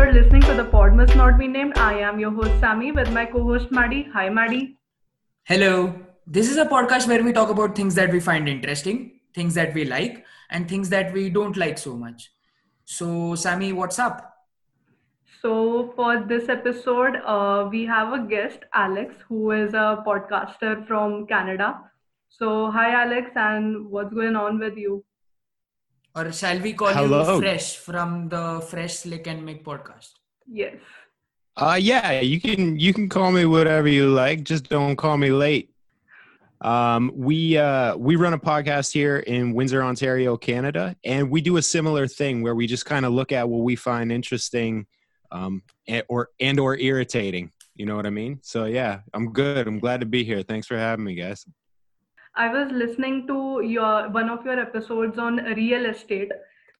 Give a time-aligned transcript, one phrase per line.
[0.00, 1.76] you're listening to the pod must not be named.
[1.76, 4.08] I am your host Sammy with my co-host Maddie.
[4.14, 4.78] Hi Maddie.
[5.44, 5.94] Hello.
[6.26, 9.74] This is a podcast where we talk about things that we find interesting, things that
[9.74, 12.32] we like, and things that we don't like so much.
[12.86, 14.32] So, Sammy, what's up?
[15.42, 21.26] So, for this episode, uh, we have a guest, Alex, who is a podcaster from
[21.26, 21.78] Canada.
[22.30, 25.04] So, hi, Alex, and what's going on with you?
[26.14, 27.34] Or shall we call Hello.
[27.34, 30.10] you Fresh from the Fresh Slick and Mick podcast?
[30.46, 30.74] Yes.
[31.56, 35.30] Uh yeah, you can you can call me whatever you like, just don't call me
[35.30, 35.70] late.
[36.60, 41.58] Um we uh we run a podcast here in Windsor, Ontario, Canada, and we do
[41.58, 44.86] a similar thing where we just kind of look at what we find interesting
[45.30, 48.40] um and, or and or irritating, you know what I mean?
[48.42, 49.68] So yeah, I'm good.
[49.68, 50.42] I'm glad to be here.
[50.42, 51.46] Thanks for having me, guys.
[52.36, 56.30] I was listening to your one of your episodes on real estate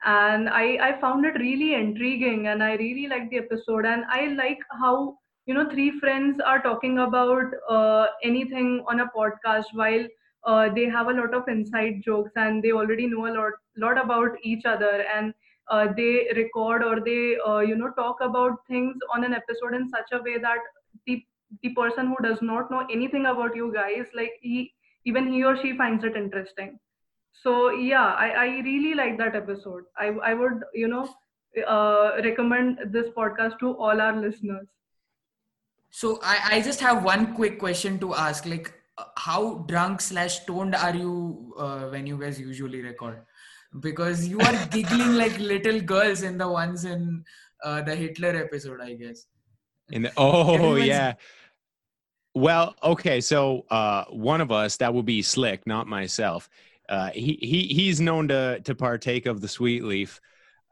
[0.04, 4.28] and I, I found it really intriguing and I really liked the episode and I
[4.28, 10.06] like how you know three friends are talking about uh, anything on a podcast while
[10.44, 14.02] uh, they have a lot of inside jokes and they already know a lot lot
[14.02, 15.34] about each other and
[15.70, 19.88] uh, they record or they uh, you know talk about things on an episode in
[19.88, 20.58] such a way that
[21.06, 21.22] the
[21.62, 24.72] the person who does not know anything about you guys like he
[25.04, 26.78] even he or she finds it interesting
[27.42, 31.08] so yeah i, I really like that episode i, I would you know
[31.66, 34.66] uh, recommend this podcast to all our listeners
[35.90, 38.46] So, I, I just have one quick question to ask.
[38.46, 43.24] Like, uh, how drunk slash stoned are you uh, when you guys usually record?
[43.80, 47.24] Because you are giggling like little girls in the ones in
[47.64, 49.26] uh, the Hitler episode, I guess.
[49.90, 51.14] in the, oh Everyone's- yeah.
[52.34, 56.48] Well, okay, so uh, one of us that will be Slick, not myself.
[56.88, 60.20] Uh, he he he's known to to partake of the sweet leaf,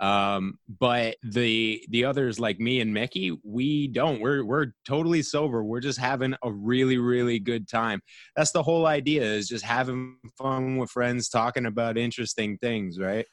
[0.00, 4.20] um, but the the others like me and Mickey, we don't.
[4.20, 5.64] We're we're totally sober.
[5.64, 8.00] We're just having a really really good time.
[8.36, 13.26] That's the whole idea is just having fun with friends, talking about interesting things, right?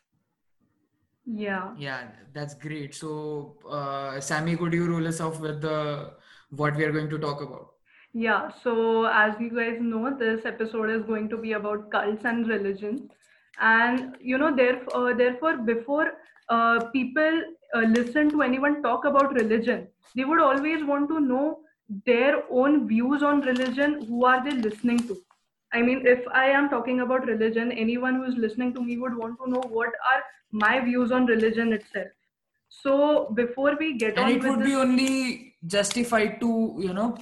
[1.25, 2.95] yeah Yeah, that's great.
[2.95, 6.13] So, uh, Sammy, could you roll us off with the
[6.49, 7.74] what we are going to talk about?
[8.17, 12.47] Yeah, so as you guys know, this episode is going to be about cults and
[12.47, 13.09] religion.
[13.59, 16.13] And you know, therefore, uh, therefore before
[16.47, 17.41] uh, people
[17.73, 21.59] uh, listen to anyone talk about religion, they would always want to know
[22.05, 24.05] their own views on religion.
[24.07, 25.17] Who are they listening to?
[25.73, 29.17] I mean, if I am talking about religion, anyone who is listening to me would
[29.17, 32.07] want to know what are my views on religion itself.
[32.69, 36.93] So before we get on and it with would this, be only justified to you
[36.93, 37.17] know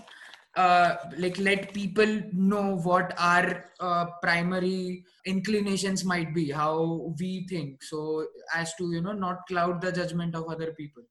[0.56, 7.81] uh, like let people know what our uh, primary inclinations might be how we think
[7.84, 11.03] so as to you know not cloud the judgment of other people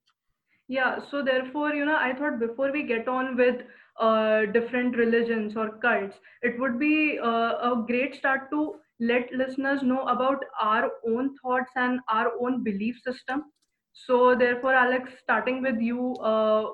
[0.69, 3.56] Yeah, so therefore, you know, I thought before we get on with
[4.00, 9.82] uh, different religions or cults, it would be uh, a great start to let listeners
[9.82, 13.44] know about our own thoughts and our own belief system.
[13.92, 16.70] So, therefore, Alex, starting with you, uh,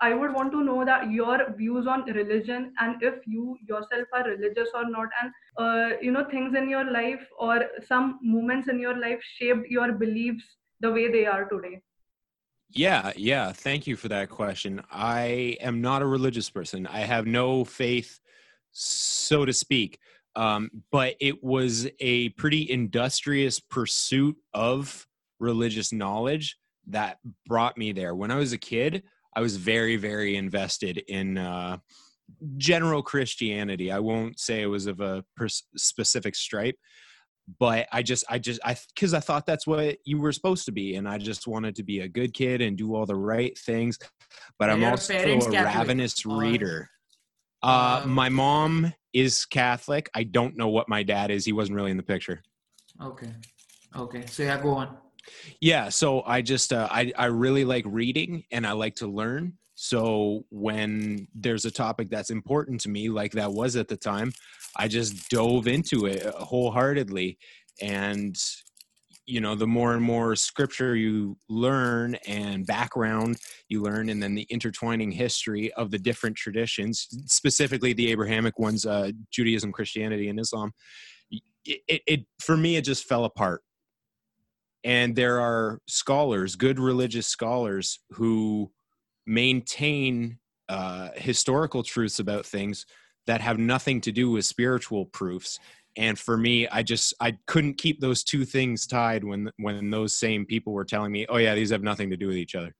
[0.00, 4.24] I would want to know that your views on religion and if you yourself are
[4.24, 8.80] religious or not, and uh, you know, things in your life or some moments in
[8.80, 10.44] your life shaped your beliefs
[10.80, 11.80] the way they are today.
[12.70, 13.52] Yeah, yeah.
[13.52, 14.82] Thank you for that question.
[14.90, 16.88] I am not a religious person.
[16.88, 18.18] I have no faith,
[18.72, 20.00] so to speak.
[20.34, 25.06] Um, but it was a pretty industrious pursuit of
[25.38, 28.14] religious knowledge that brought me there.
[28.14, 29.04] When I was a kid,
[29.36, 31.78] I was very, very invested in uh,
[32.56, 33.90] general Christianity.
[33.90, 36.76] I won't say it was of a pers- specific stripe,
[37.58, 40.72] but I just, I just, I, because I thought that's what you were supposed to
[40.72, 43.56] be, and I just wanted to be a good kid and do all the right
[43.58, 43.98] things.
[44.58, 46.88] But I'm also a ravenous reader.
[47.62, 50.10] Uh, Um, my mom is Catholic.
[50.14, 51.44] I don't know what my dad is.
[51.44, 52.42] He wasn't really in the picture.
[53.02, 53.32] okay
[53.96, 54.96] okay so yeah go on
[55.60, 59.54] Yeah, so I just uh, I I really like reading and I like to learn.
[59.74, 64.32] So when there's a topic that's important to me, like that was at the time,
[64.76, 67.38] I just dove into it wholeheartedly.
[67.82, 68.36] And
[69.26, 73.36] you know, the more and more scripture you learn and background
[73.68, 78.84] you learn, and then the intertwining history of the different traditions, specifically the Abrahamic ones,
[78.84, 80.72] uh, Judaism, Christianity, and Islam.
[81.64, 83.62] It, it, it for me, it just fell apart
[84.84, 88.70] and there are scholars good religious scholars who
[89.26, 90.38] maintain
[90.68, 92.86] uh, historical truths about things
[93.26, 95.58] that have nothing to do with spiritual proofs.
[95.96, 100.12] And for me i just i couldn't keep those two things tied when when those
[100.12, 102.74] same people were telling me oh yeah these have nothing to do with each other.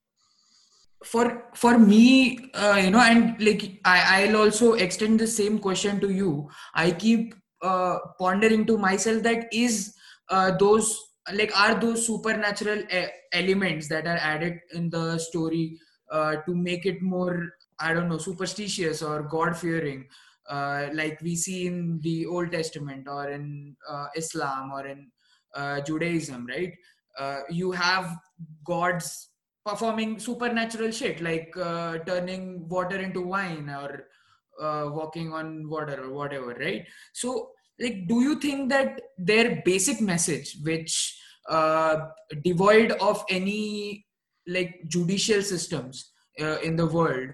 [1.05, 6.01] For for me uh, you know and like I, i'll also extend the same question
[6.01, 6.49] to you.
[6.75, 9.95] I keep uh, pondering to myself that is
[10.29, 15.79] uh, those like are those supernatural e- elements that are added in the story
[16.11, 20.07] uh, to make it more i don't know superstitious or god fearing
[20.49, 25.11] uh, like we see in the old testament or in uh, islam or in
[25.55, 26.75] uh, judaism right?
[27.19, 28.17] Uh, you have
[28.65, 29.31] gods
[29.65, 34.07] performing supernatural shit like uh, turning water into wine or
[34.91, 36.87] walking on water or whatever right?
[37.13, 41.19] So like do you think that their basic message which
[41.49, 42.09] uh,
[42.43, 44.05] devoid of any
[44.47, 47.31] like judicial systems uh, in the world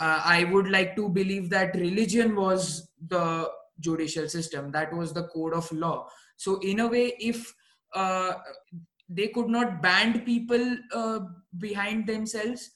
[0.00, 3.48] uh, i would like to believe that religion was the
[3.80, 4.70] judicial system.
[4.72, 6.08] That was the code of law.
[6.36, 7.52] So in a way if
[7.94, 8.34] uh,
[9.08, 11.20] they could not band people uh,
[11.56, 12.70] behind themselves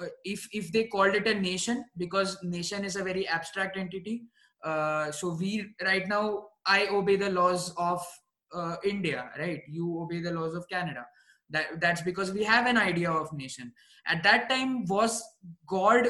[0.00, 4.24] uh, if if they called it a nation because nation is a very abstract entity
[4.64, 8.04] uh, so we right now i obey the laws of
[8.54, 9.62] uh, india right?
[9.68, 11.06] You obey the laws of canada.
[11.50, 13.72] That that's because we have an idea of nation.
[14.06, 15.22] At that time was
[15.66, 16.08] god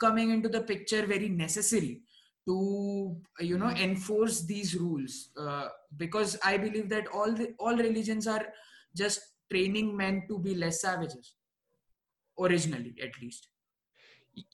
[0.00, 2.02] coming into the picture very necessary
[2.46, 5.30] to you know enforce these rules?
[5.36, 8.46] Uh, because i believe that all the all religions are
[8.96, 9.20] just
[9.50, 11.34] training men to be less savages.
[12.38, 13.48] Originally at least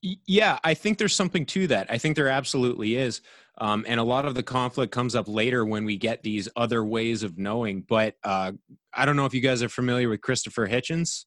[0.02, 1.90] yeah i think there's something to that.
[1.90, 3.20] I think there absolutely is
[3.58, 6.84] um, and a lot of the conflict comes up later when we get these other
[6.84, 8.52] ways of knowing but uh,
[8.92, 11.24] i don't know if you guys are familiar with christopher hitchens.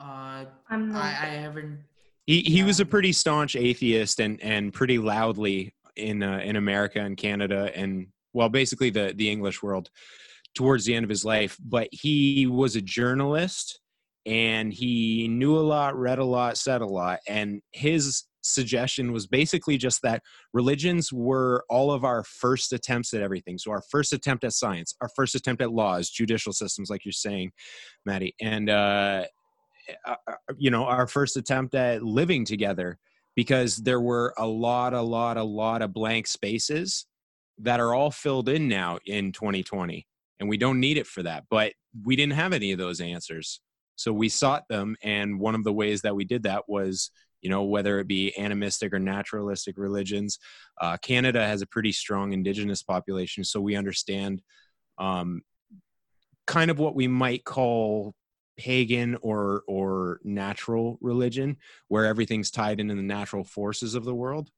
[0.00, 1.02] Uh, I'm not.
[1.02, 1.80] I, I haven't
[2.28, 7.00] he, he was a pretty staunch atheist and, and pretty loudly in uh, in America
[7.00, 9.88] and Canada and well basically the the English world
[10.54, 13.80] towards the end of his life but he was a journalist
[14.26, 19.26] and he knew a lot read a lot said a lot and his suggestion was
[19.26, 20.22] basically just that
[20.52, 23.58] religions were all of our first attempts at everything.
[23.58, 27.12] So our first attempt at science our first attempt at laws judicial systems like you're
[27.12, 27.52] saying
[28.06, 29.24] maddie and uh
[30.56, 32.98] you know our first attempt at living together
[33.34, 37.06] because there were a lot a lot a lot of blank spaces
[37.58, 40.06] that are all filled in now in 2020
[40.40, 41.44] and we don't need it for that.
[41.50, 41.72] But
[42.04, 43.60] we didn't have any of those answers
[43.98, 47.10] so we sought them and one of the ways that we did that was
[47.42, 50.38] you know whether it be animistic or naturalistic religions
[50.80, 54.40] uh, canada has a pretty strong indigenous population so we understand
[54.98, 55.42] um,
[56.46, 58.14] kind of what we might call
[58.56, 61.56] pagan or or natural religion
[61.88, 64.50] where everything's tied into the natural forces of the world.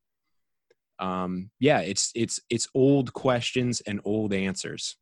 [0.99, 4.97] Um yeah it's it's it's old questions and old answers.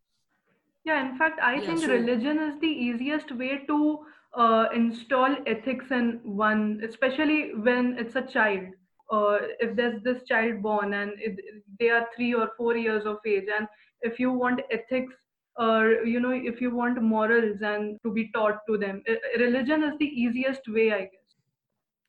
[0.85, 3.99] Yeah, in fact, I Yeah, think so- religion is the easiest way to
[4.39, 8.67] uh, install ethics in one, especially when it's a child.
[9.13, 11.39] Uh, if there's this child born and it,
[11.81, 13.69] they are three or four years of age, and
[14.03, 15.15] if you want ethics
[15.59, 19.03] or you know if you want morals and to be taught to them,
[19.39, 21.37] religion is the easiest way, I guess.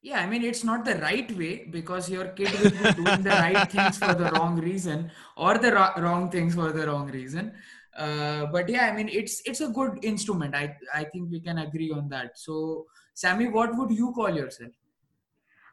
[0.02, 3.36] yeah i mean it's not the right way because your kid will be doing the
[3.36, 7.52] right things for the wrong reason or the ro- wrong things for the wrong reason
[8.06, 11.60] uh, but yeah i mean it's it's a good instrument i i think we can
[11.60, 14.72] agree on that so sammy what would you call yourself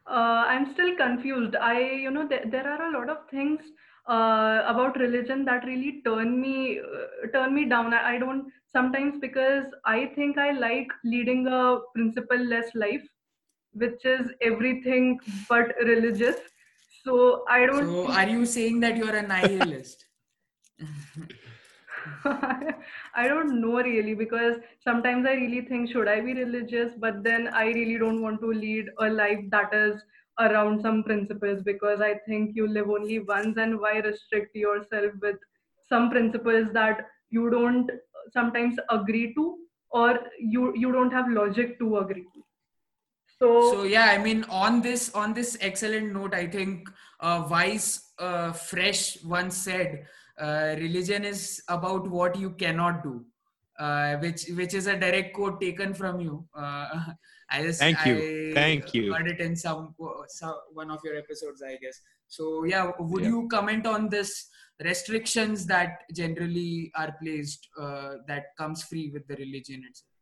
[0.09, 1.57] uh, I'm still confused.
[1.57, 3.61] I, you know, there, there are a lot of things
[4.09, 7.93] uh, about religion that really turn me uh, turn me down.
[7.93, 13.03] I, I don't sometimes because I think I like leading a principle-less life,
[13.73, 15.19] which is everything
[15.49, 16.37] but religious.
[17.05, 17.85] So I don't.
[17.85, 20.07] so are you saying that you're a nihilist
[23.15, 27.49] I don't know really because sometimes I really think should I be religious, but then
[27.49, 30.01] I really don't want to lead a life that is
[30.39, 35.37] around some principles because I think you live only once and why restrict yourself with
[35.89, 37.91] some principles that you don't
[38.33, 39.59] sometimes agree to
[39.91, 42.43] or you you don't have logic to agree to.
[43.39, 46.89] So, so yeah i mean on this on this excellent note i think
[47.21, 50.07] uh, wise uh, fresh once said
[50.41, 53.25] uh, religion is about what you cannot do
[53.79, 57.05] uh, which which is a direct quote taken from you uh,
[57.51, 58.17] i just Thank you.
[58.51, 59.13] I Thank you.
[59.15, 59.95] heard it in some,
[60.29, 63.29] some one of your episodes i guess so yeah would Yeah.
[63.31, 64.49] you comment on this
[64.85, 70.13] restrictions that generally are placed uh, that comes free with the religion itself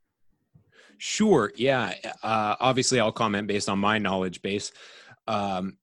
[0.99, 1.52] Sure.
[1.56, 1.92] Yeah.
[2.23, 4.71] Uh, obviously, I'll comment based on my knowledge base.
[5.26, 5.76] Um,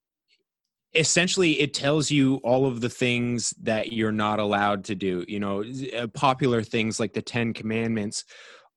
[0.94, 5.24] essentially, it tells you all of the things that you're not allowed to do.
[5.28, 5.64] You know,
[5.98, 8.26] uh, popular things like the Ten Commandments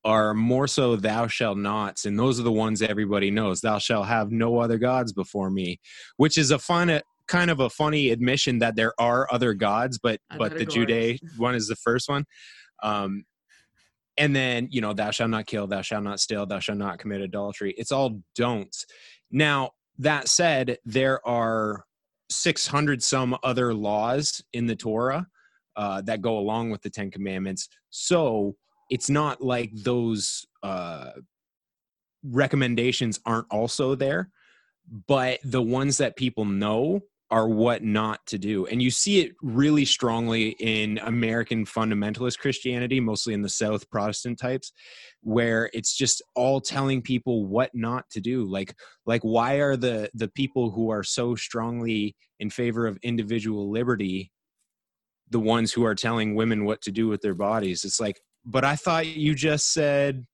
[0.04, 3.60] are more so thou shall nots and those are the ones everybody knows.
[3.60, 5.80] Thou shall have no other gods before me
[6.18, 10.20] which is a fun kind of a funny admission that there are other gods but
[10.36, 10.90] but the jude
[11.38, 12.26] one is the first one.
[12.82, 13.24] Um
[14.18, 16.98] and then you know thou shalt not kill thou shalt not steal thou shalt not
[16.98, 17.74] commit adultery.
[17.78, 18.84] It's all don'ts.
[19.30, 21.84] Now that said there are
[22.30, 25.26] 600 some other laws in the torah
[25.76, 27.68] uh, that go along with the ten commandments.
[27.90, 28.54] So
[28.90, 31.10] it's not like those uh,
[32.22, 34.30] recommendations aren't also there
[35.06, 37.00] but the ones that people know
[37.30, 38.66] are what not to do.
[38.66, 44.38] And you see it really strongly in American fundamentalist Christianity, mostly in the South Protestant
[44.38, 44.72] types,
[45.22, 48.44] where it's just all telling people what not to do.
[48.44, 48.74] Like
[49.06, 54.30] like why are the the people who are so strongly in favor of individual liberty
[55.30, 57.84] the ones who are telling women what to do with their bodies?
[57.84, 60.26] It's like, but I thought you just said,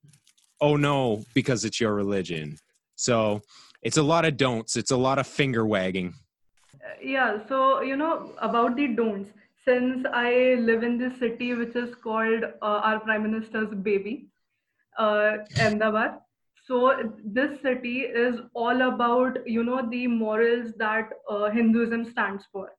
[0.60, 2.58] "Oh no, because it's your religion."
[2.96, 3.40] So,
[3.82, 4.76] it's a lot of don'ts.
[4.76, 6.14] It's a lot of finger wagging
[7.02, 9.30] yeah so you know about the don'ts.
[9.64, 14.28] Since i live in this city which is called uh, our prime minister's baby
[14.98, 16.14] uh, ahmedabad
[16.70, 16.78] so
[17.24, 22.70] this city is all about you know the morals that uh, hinduism stands for.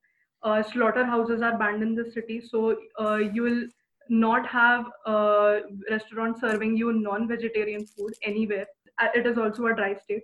[0.44, 3.64] Uh, slaughterhouses are banned in the city so uh, you will
[4.10, 8.66] not have a uh, restaurant serving you non-vegetarian food anywhere.
[8.98, 10.24] Uh, it is also a dry state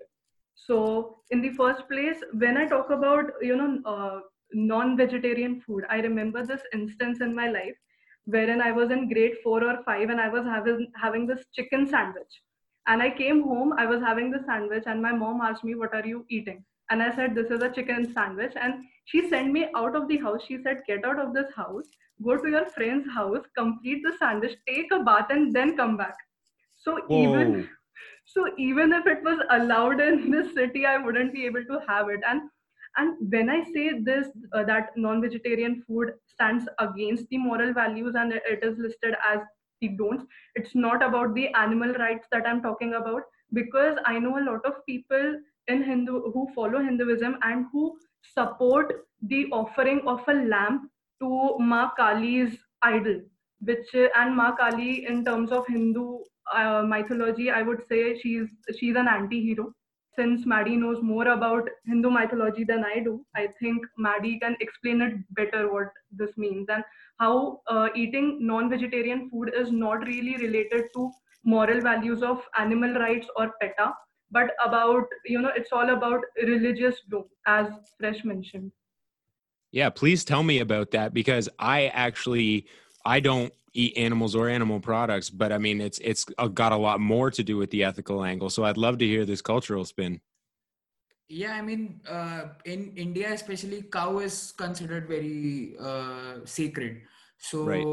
[0.66, 4.20] so in the first place, when I talk about you know uh,
[4.54, 7.76] non-vegetarian food, I remember this instance in my life
[8.26, 11.88] wherein I was in grade four or five and I was having having this chicken
[11.88, 12.42] sandwich.
[12.88, 15.94] And I came home, I was having the sandwich, and my mom asked me, What
[15.94, 16.64] are you eating?
[16.90, 18.54] And I said, This is a chicken sandwich.
[18.60, 20.42] And she sent me out of the house.
[20.48, 21.88] She said, Get out of this house,
[22.24, 26.16] go to your friend's house, complete the sandwich, take a bath, and then come back.
[26.78, 27.24] So Whoa.
[27.24, 27.70] even
[28.28, 32.10] so even if it was allowed in this city i wouldn't be able to have
[32.10, 32.22] it.
[32.28, 32.42] And
[32.98, 38.34] and when i say this uh, that non-vegetarian food stands against the moral values and
[38.34, 39.40] it is listed as
[39.82, 43.22] the don'ts it's not about the animal rights that i'm talking about
[43.54, 45.36] because i know a lot of people
[45.68, 47.84] in hindu who follow hinduism and who
[48.34, 48.94] support
[49.34, 50.90] the offering of a lamp
[51.22, 53.22] to ma kali's idol
[53.70, 56.08] which and ma kali in terms of hindu
[56.54, 59.74] uh, mythology, I would say she's she's an anti-hero.
[60.16, 65.01] Since Maddie knows more about Hindu mythology than I do, I think Maddie can explain
[65.01, 66.84] it better what this means and
[67.20, 71.12] how uh, eating non-vegetarian food is not really related to
[71.44, 73.94] moral values of animal rights or PETA,
[74.32, 77.68] but about you know it's all about religious growth, as
[78.00, 78.72] Fresh mentioned.
[79.72, 82.66] Yeah, please tell me about that because I actually
[83.06, 87.00] I don't eat animals or animal products, but I mean, it's it's got a lot
[87.00, 88.50] more to do with the ethical angle.
[88.50, 90.22] So I'd love to hear this cultural spin.
[91.30, 97.02] Yeah, I mean, uh, in India, especially, cow is considered very uh, sacred.
[97.38, 97.86] So right.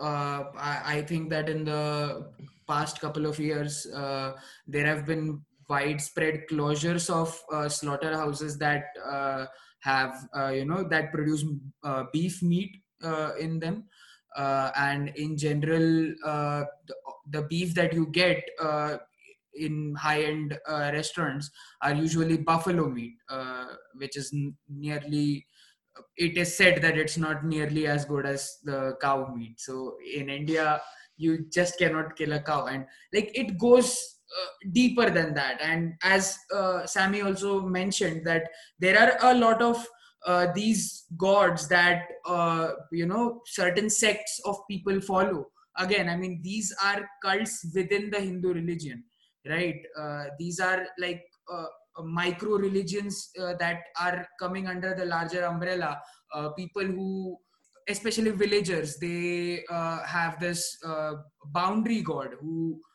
[0.00, 2.30] uh, I, I, think that in the
[2.68, 4.34] past couple of years, uh,
[4.66, 9.46] there have been widespread closures of uh, slaughterhouses that uh,
[9.80, 10.14] have,
[10.52, 11.42] you know, that produce
[12.12, 12.82] beef meat
[13.40, 13.84] in them
[14.36, 16.94] uh, and in general uh, the,
[17.30, 18.96] the, beef that you get uh,
[19.54, 21.50] in high-end uh, restaurants
[21.82, 25.46] are usually buffalo meat uh, which is n- nearly
[26.16, 29.60] it is said that it's not nearly as good as the cow meat.
[29.60, 30.80] So in india
[31.16, 32.66] you just cannot kill a cow.
[32.66, 35.60] And like it goes uh, deeper than that.
[35.60, 36.36] And as
[36.86, 38.48] sammy also mentioned that
[38.78, 39.86] there are a lot of
[40.26, 45.46] uh, these gods that uh, you know certain sects of people follow.
[45.76, 49.02] Again i mean these are cults within the hindu religion
[49.48, 49.80] right?
[49.98, 51.66] Uh, these are like uh,
[51.98, 56.00] uh, micro religions that are coming under the larger umbrella.
[56.56, 57.36] People who
[57.88, 59.62] especially villagers they
[60.06, 60.78] have this
[61.52, 62.93] boundary god who uh,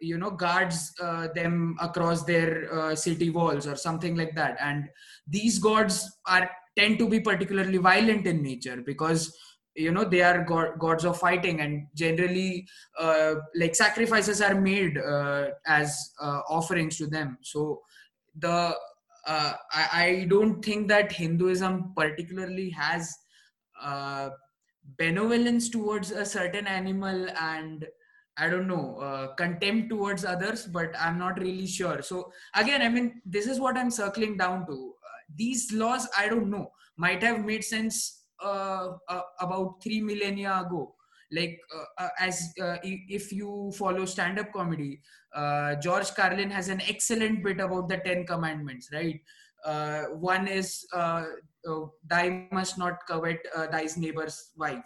[0.00, 4.56] you know guards uh, them across their uh, city walls or something like that.
[4.60, 4.88] And
[5.26, 9.36] these gods are tend to be particularly violent in nature because
[9.76, 12.66] you know they are god, gods of fighting and generally
[12.98, 16.12] uh, like sacrifices are made uh, as
[16.48, 17.38] offerings to them.
[17.42, 17.82] So
[18.38, 18.74] the
[19.26, 23.16] I, I, don't think that hinduism particularly has
[24.98, 27.86] benevolence towards a certain animal and
[28.36, 32.02] I don't know, uh, contempt towards others, but I'm not really sure.
[32.02, 34.72] So again, I mean, this is what I'm circling down to.
[34.72, 40.64] Uh, these laws, I don't know, might have made sense uh, uh about three millennia
[40.66, 40.94] ago.
[41.32, 45.00] like uh, uh, as if you follow stand up comedy
[45.84, 49.20] george carlin has an excellent bit about the 10 commandments right
[50.26, 51.24] one is uh,
[52.12, 54.84] thy must not covet thy neighbor's wife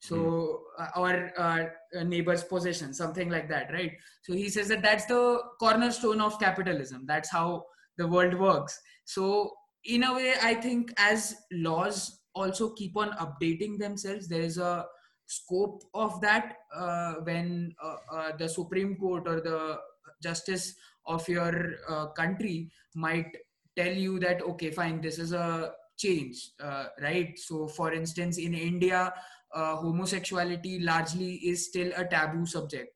[0.00, 0.96] so mm.
[0.96, 3.92] or neighbor's possession something like that right?
[4.22, 7.04] So he says that that's the cornerstone of capitalism.
[7.06, 7.64] That's how
[7.98, 8.80] the world works.
[9.04, 9.52] So
[9.84, 14.84] in a way i think as laws also keep on updating themselves there is a
[15.26, 19.78] scope of that uh, when uh, uh, the supreme court or the
[20.22, 20.74] justice
[21.06, 23.36] of your uh, country might
[23.76, 27.38] tell you that okay fine this is a change uh, right?
[27.38, 29.12] So for instance in india
[29.54, 32.94] uh, homosexuality largely is still a taboo subject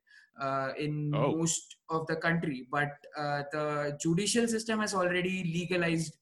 [0.79, 1.37] in oh.
[1.37, 2.91] most of the country but
[3.53, 6.17] the judicial system has already legalized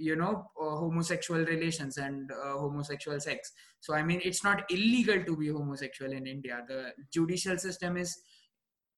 [0.00, 5.22] you know uh, homosexual relations and uh, homosexual sex so i mean it's not illegal
[5.24, 8.18] to be homosexual in india the judicial system is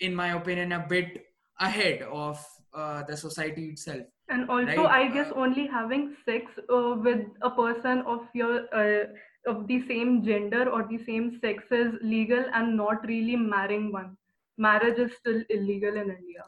[0.01, 1.27] in my opinion a bit
[1.61, 5.01] ahead of uh, the society itself and also right?
[5.01, 9.05] i guess uh, only having sex uh, with a person of your uh,
[9.47, 14.17] of the same gender or the same sex is legal and not really marrying one
[14.59, 16.45] marriage is still illegal in india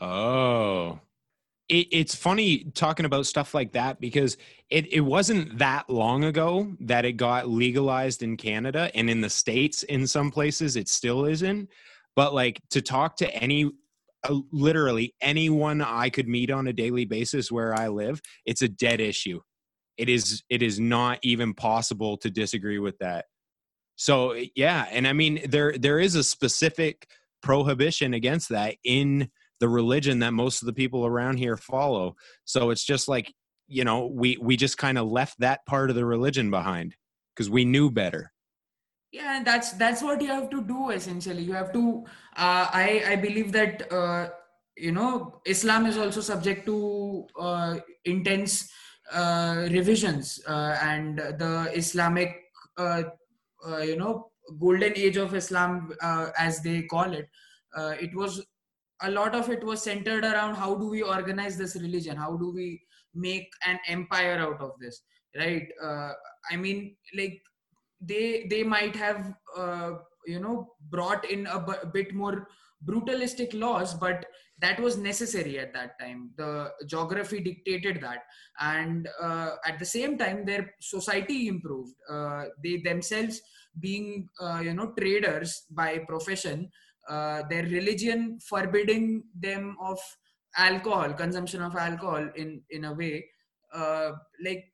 [0.00, 1.00] oh
[1.68, 4.36] it, it's funny talking about stuff like that because
[4.70, 9.30] it, it wasn't that long ago that it got legalized in Canada and in the
[9.30, 11.68] States in some places it still isn't.
[12.14, 13.70] But like to talk to any
[14.24, 18.68] uh, literally anyone I could meet on a daily basis where I live, it's a
[18.68, 19.40] dead issue.
[19.98, 23.26] It is it is not even possible to disagree with that.
[23.96, 27.06] So yeah, and I mean there there is a specific
[27.42, 32.16] prohibition against that in the religion that most of the people around here follow.
[32.44, 33.32] So it's just like,
[33.68, 36.94] you know, we we just kind of left that part of the religion behind
[37.34, 38.32] because we knew better.
[39.12, 41.42] Yeah, and that's that's what you have to do essentially.
[41.42, 42.04] You have to.
[42.36, 44.28] Uh, I I believe that uh,
[44.76, 48.70] you know Islam is also subject to uh, intense
[49.70, 52.42] revisions uh, and the Islamic
[52.76, 53.02] uh,
[53.66, 57.28] uh, you know golden age of Islam uh, as they call it.
[57.76, 58.44] Uh, it was
[59.02, 62.50] a lot of it was centered around how do we organize this religion how do
[62.50, 62.80] we
[63.14, 65.02] make an empire out of this
[65.36, 66.12] right uh,
[66.50, 67.42] i mean like
[68.00, 69.92] they they might have uh,
[70.26, 72.48] you know brought in a b- bit more
[72.82, 74.24] brutalistic laws but
[74.60, 76.30] that was necessary at that time.
[76.36, 78.20] The geography dictated that.
[78.60, 81.94] And uh, at the same time their society improved.
[82.10, 83.40] Uh, they themselves
[83.80, 86.70] being uh, you know traders by profession
[87.08, 89.98] uh, their religion forbidding them of
[90.56, 93.22] alcohol consumption of alcohol in in a way
[93.74, 94.64] uh, like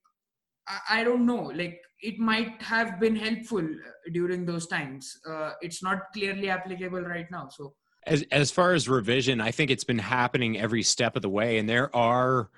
[0.68, 1.50] I, I, don't know.
[1.54, 3.66] Like it might have been helpful
[4.12, 5.18] during those times.
[5.28, 7.48] Uh, it's not clearly applicable right now.
[7.48, 7.74] So
[8.06, 11.58] as as far as revision i think it's been happening every step of the way
[11.58, 12.50] and there are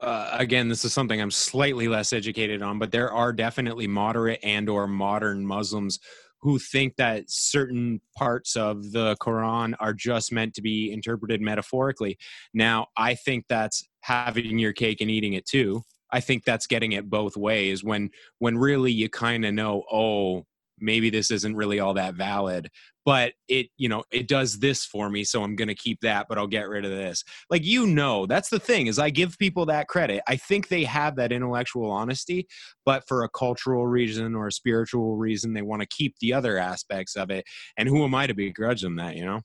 [0.00, 4.40] uh, again this is something i'm slightly less educated on but there are definitely moderate
[4.42, 5.98] and or modern muslims
[6.44, 12.18] who think that certain parts of the Quran are just meant to be interpreted metaphorically.
[12.52, 15.84] Now, I think that's having your cake and eating it too.
[16.12, 20.44] I think that's getting it both ways when when really you kind of know, oh,
[20.78, 22.70] maybe this isn't really all that valid
[23.04, 26.26] but it you know it does this for me so i'm going to keep that
[26.28, 27.24] but i'll get rid of this.
[27.50, 30.22] Like you know that's the thing is i give people that credit.
[30.26, 32.46] I think they have that intellectual honesty
[32.84, 36.58] but for a cultural reason or a spiritual reason they want to keep the other
[36.58, 37.44] aspects of it
[37.76, 39.40] and who am i to begrudge them that you know?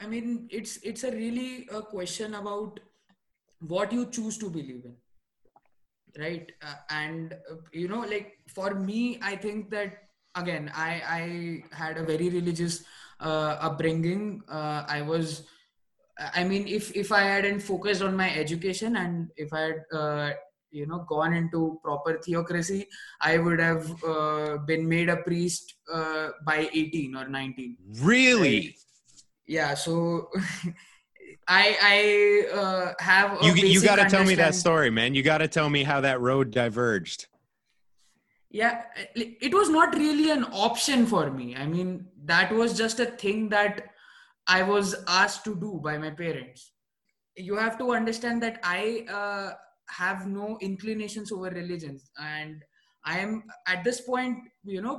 [0.00, 2.80] I mean it's it's a really a question about
[3.60, 4.94] what you choose to believe in
[6.18, 6.50] right?
[6.62, 10.05] Uh, and uh, you know like for me i think that
[10.36, 11.22] again i i
[11.74, 12.84] had a very religious
[13.20, 15.44] uh, upbringing uh, i was
[16.34, 20.30] i mean if if i hadn't focused on my education and if i had uh,
[20.70, 22.86] you know gone into proper theocracy
[23.20, 28.74] i would have uh, been made a priest uh, by 18 or 19 really right?
[29.46, 30.28] yeah so
[31.48, 35.14] I I uh, have you you got to tell me that story, man.
[35.14, 37.26] You got to tell me how that road diverged
[38.56, 41.54] yeah it was not really an option for me.
[41.56, 43.84] I mean that was just a thing that
[44.54, 46.72] i was asked to do by my parents.
[47.36, 49.50] You have to understand that i uh,
[49.98, 52.10] have no inclinations over religions.
[52.18, 52.62] And
[53.04, 53.42] i am
[53.72, 54.38] at this point
[54.76, 54.94] you know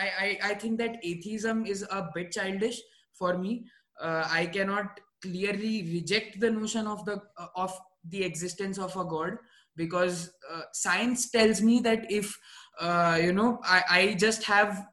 [0.00, 2.80] i i, I think that atheism is a bit childish
[3.20, 3.54] for me.
[4.00, 7.20] Uh, i cannot clearly reject the notion of the
[7.66, 7.78] of
[8.16, 9.38] the existence of a god
[9.78, 12.36] because uh, science tells me that if
[12.80, 14.86] uh, you know I, I just have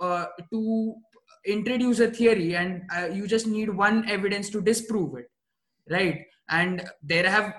[0.00, 0.94] uh, to
[1.46, 5.26] introduce a theory and uh, you just need one evidence to disprove it
[5.90, 6.20] right?
[6.48, 7.54] And there have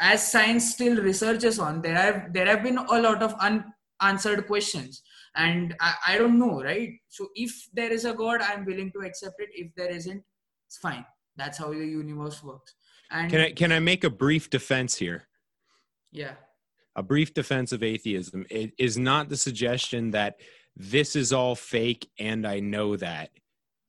[0.00, 5.02] as science still researches on there have there have been a lot of unanswered questions.
[5.36, 6.90] And I, I don't know right?
[7.08, 9.48] So if there is a god i'm willing to accept it.
[9.52, 10.22] If there isn't
[10.66, 11.04] it's fine.
[11.36, 12.74] That's how the universe works.
[13.10, 15.26] And Can I can I make a brief defense here?
[16.12, 16.34] yeah
[17.00, 18.44] A brief defense of atheism.
[18.50, 20.38] It is not the suggestion that
[20.76, 23.30] this is all fake and I know that.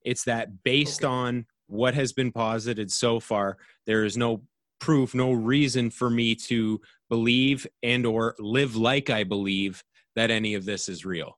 [0.05, 1.11] It's that based Okay.
[1.13, 4.43] on what has been posited so far, there is no
[4.79, 9.83] proof, no reason for me to believe and or live like I believe
[10.15, 11.37] that any of this is real.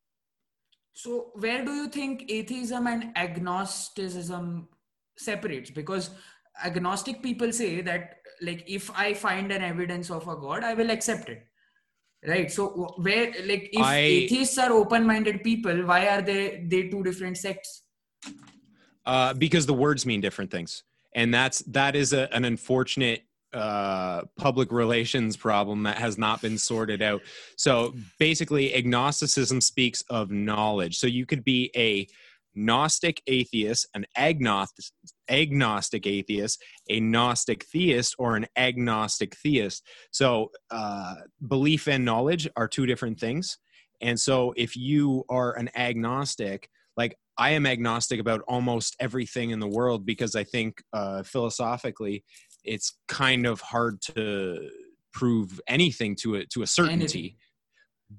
[0.94, 4.68] So where do you think atheism and agnosticism
[5.18, 5.72] separates?
[5.72, 6.12] Because
[6.64, 10.92] agnostic people say that like if I find an evidence of a god, I will
[10.92, 11.48] accept it.
[12.26, 12.50] Right.
[12.50, 17.38] So where like if I- atheists are open-minded people, why are they they two different
[17.38, 17.84] sects?
[19.06, 20.84] uh, because the words mean different things,
[21.14, 26.58] and that's that is a, an unfortunate uh, public relations problem that has not been
[26.58, 27.22] sorted out.
[27.58, 30.98] So basically, agnosticism speaks of knowledge.
[30.98, 32.08] So you could be a
[32.56, 34.86] Gnostic atheist, an agnostic,
[35.30, 39.86] agnostic atheist, a Gnostic theist, or an agnostic theist.
[40.12, 41.16] So uh,
[41.48, 43.58] belief and knowledge are two different things.
[44.02, 49.60] And so if you are an agnostic, like I am agnostic about almost everything in
[49.60, 52.24] the world because I think uh, philosophically
[52.64, 54.70] it's kind of hard to
[55.14, 57.38] prove anything to a to a certainty.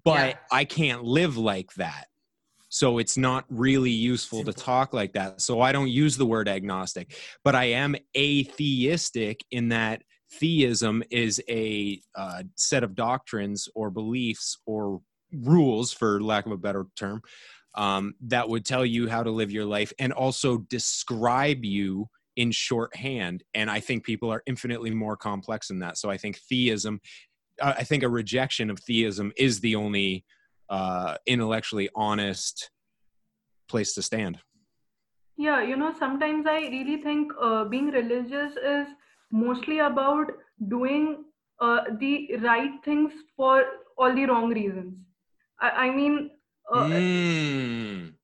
[0.05, 0.37] But Yeah.
[0.51, 2.07] I can't live like that.
[2.75, 5.41] So it's not really useful to talk like that.
[5.41, 10.03] So I don't use the word agnostic, but I am atheistic in that
[10.41, 15.01] theism is a uh, set of doctrines or beliefs or
[15.33, 17.23] rules, for lack of a better term,
[17.77, 22.51] um, that would tell you how to live your life and also describe you in
[22.51, 23.45] shorthand.
[23.55, 25.97] And I think people are infinitely more complex than that.
[25.97, 27.01] So I think theism,
[27.63, 30.25] uh, I think a rejection of theism is the only
[30.75, 32.71] uh, intellectually honest
[33.69, 34.39] place to stand.
[35.37, 38.89] Yeah, you know, sometimes I really think uh, being religious is
[39.31, 40.33] mostly about
[40.69, 41.25] doing
[41.61, 43.65] uh, the right things for
[43.99, 44.95] all the wrong reasons.
[45.61, 46.31] I, I mean,
[46.73, 48.15] uh, Mm.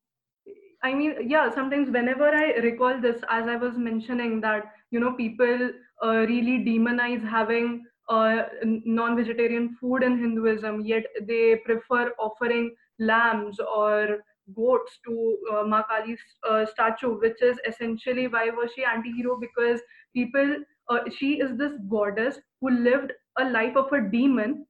[0.82, 5.12] I mean, yeah, sometimes whenever I recall this, as I was mentioning, that, you know,
[5.12, 5.70] people
[6.02, 13.60] uh, really demonize having uh, non vegetarian food in Hinduism, yet they prefer offering lambs
[13.60, 14.18] or
[14.54, 19.38] goats to uh, Ma Kali's uh, statue, which is essentially why was she anti hero?
[19.40, 19.80] Because
[20.14, 20.56] people,
[20.88, 24.66] uh, she is this goddess who lived a life of a demon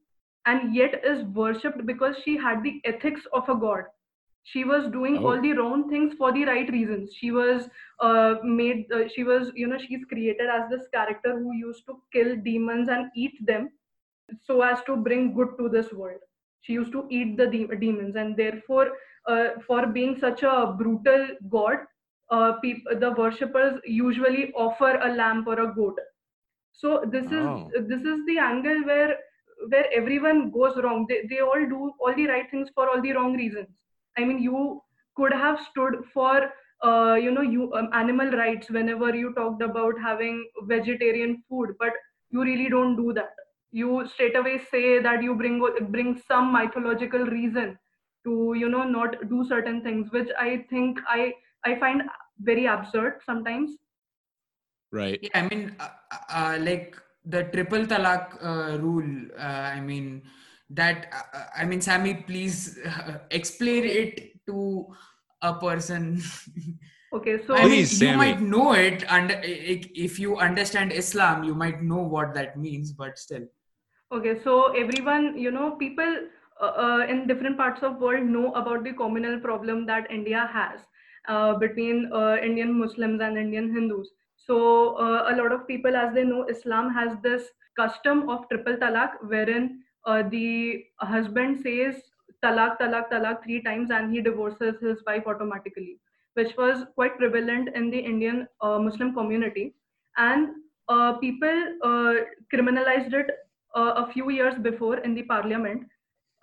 [0.46, 3.84] and yet is worshipped because she had the ethics of a god
[4.42, 5.26] she was doing Oh.
[5.28, 7.12] all the wrong things for the right reasons.
[7.14, 7.68] She was
[8.00, 12.00] uh, made uh, she was you know she's created as this character who used to
[12.12, 13.70] kill demons and eat them
[14.42, 16.20] so as to bring good to this world.
[16.62, 18.88] She used to eat the de- demons and therefore
[19.26, 21.78] uh, for being such a brutal god
[22.30, 25.98] uh, peop- the worshippers usually offer a lamb or a goat.
[26.72, 27.70] So this is Oh.
[27.92, 29.16] this is the angle where
[29.68, 31.06] where everyone goes wrong.
[31.08, 33.68] They, they all do all the right things for all the wrong reasons
[34.18, 34.80] i mean you
[35.16, 36.50] could have stood for
[36.82, 41.92] uh, you know you um, animal rights whenever you talked about having vegetarian food but
[42.30, 43.34] you really don't do that
[43.72, 47.78] you straight away say that you bring bring some mythological reason
[48.24, 51.32] to you know not do certain things which i think i
[51.64, 52.02] i find
[52.50, 53.76] very absurd sometimes
[54.92, 55.18] Right.
[55.22, 55.88] Yeah, I mean, uh,
[56.28, 59.06] uh, like the triple talaq uh, rule.
[59.38, 60.22] Uh, I mean,
[60.70, 61.12] that.
[61.12, 64.86] Uh, I mean, Sammy, please uh, explain it to
[65.42, 66.22] a person.
[67.12, 71.82] okay so I mean, you might know it, and if you understand Islam, you might
[71.82, 72.92] know what that means.
[72.92, 73.46] But still,
[74.12, 76.26] Okay, so everyone, you know, people
[76.60, 80.80] uh, uh, in different parts of world know about the communal problem that India has
[81.28, 84.10] uh, between uh, Indian Muslims and Indian Hindus.
[84.34, 87.44] So uh, a lot of people, as they know, Islam has this
[87.78, 92.02] custom of triple talaq, wherein uh, the husband says
[92.44, 95.98] talaq, talaq, talaq three times, and he divorces his wife automatically,
[96.34, 99.74] which was quite prevalent in the Indian uh, Muslim community,
[100.16, 100.48] and
[100.88, 102.14] uh, people uh,
[102.52, 103.30] criminalized it
[103.76, 105.86] uh, a few years before in the parliament.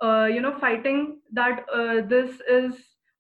[0.02, 1.66] You know fighting that
[2.08, 2.76] this is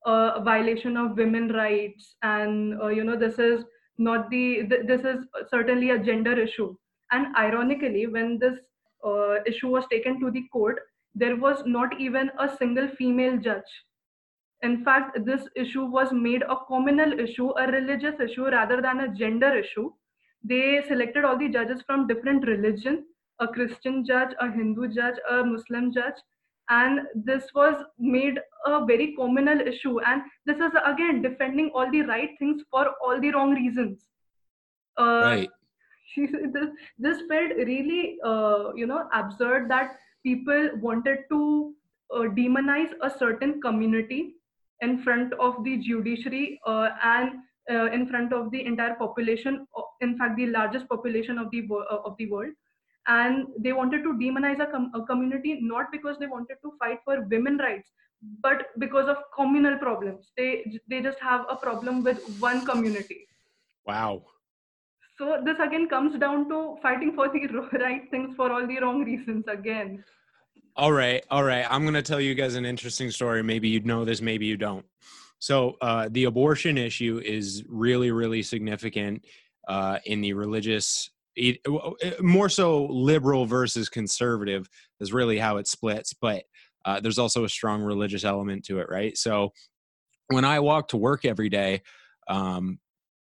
[0.05, 3.65] a violation of women rights and you know this is
[3.97, 6.75] not the th- this is certainly a gender issue.
[7.11, 8.59] And ironically when this
[9.03, 10.79] uh, issue was taken to the court
[11.15, 13.71] there was not even a single female judge
[14.61, 19.13] In fact, this issue was made a communal issue, a religious issue rather than a
[19.13, 19.91] gender issue.
[20.43, 23.05] They selected all the judges from different religions,
[23.39, 26.15] a Christian judge, a Hindu judge, a Muslim judge,
[26.69, 29.99] and this was made a very communal issue.
[30.01, 34.07] And this is again defending all the right things for all the wrong reasons.
[34.97, 35.49] Uh, right.
[36.15, 41.73] This, this felt really, uh, you know, absurd that people wanted to
[42.13, 44.35] uh, demonize a certain community
[44.81, 47.31] in front of the judiciary uh, and
[47.69, 49.67] uh, in front of the entire population
[50.01, 52.53] in fact the largest population of the uh, of the world.
[53.07, 56.99] And they wanted to demonize a, com- a community not because they wanted to fight
[57.05, 57.89] for women rights
[58.41, 60.31] but because of communal problems.
[60.37, 63.27] They they just have a problem with one community.
[63.85, 64.23] Wow
[65.17, 67.47] so this again comes down to fighting for the
[67.79, 70.03] right things for all the wrong reasons again
[70.77, 71.65] all right, all right.
[71.67, 73.41] I'm going to tell you guys an interesting story.
[73.41, 74.85] Maybe you know this, maybe you don't.
[75.39, 79.25] So, uh, the abortion issue is really, really significant
[79.67, 81.09] uh, in the religious,
[82.19, 86.13] more so liberal versus conservative is really how it splits.
[86.13, 86.43] But
[86.85, 89.17] uh, there's also a strong religious element to it, right?
[89.17, 89.53] So,
[90.27, 91.81] when I walk to work every day,
[92.27, 92.77] um,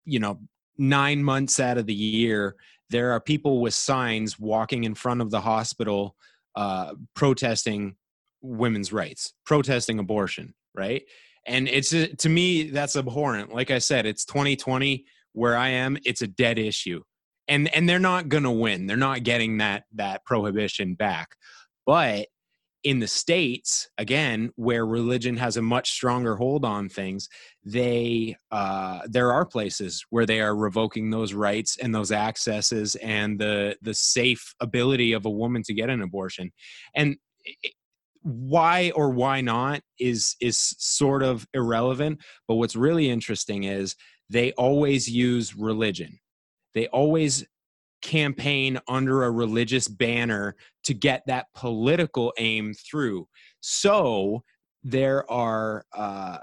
[0.06, 0.40] you know,
[0.78, 2.56] nine months out of the year,
[2.90, 6.16] there are people with signs walking in front of the hospital
[6.56, 7.96] uh, protesting
[8.42, 11.04] women's rights, protesting abortion, right?
[11.46, 13.54] And it's uh, to me that's abhorrent.
[13.54, 15.98] Like I said, it's 2020 where I am.
[16.06, 17.02] It's a dead issue,
[17.48, 18.88] and and they're not to win.
[18.88, 21.36] They're not getting that that prohibition back.
[21.86, 22.28] But
[22.84, 27.30] in the states again where religion has a much stronger hold on things
[27.66, 33.40] they uh, there are places where they are revoking those rights and those accesses and
[33.40, 36.52] the the safe ability of a woman to get an abortion.
[36.94, 37.16] And
[38.22, 43.96] why or why not is is sort of irrelevant but what's really interesting is
[44.30, 46.20] they always use religion.
[46.74, 47.46] They always
[48.04, 53.28] campaign under a religious banner to get that political aim through.
[53.62, 54.44] So
[54.84, 56.38] there are uh,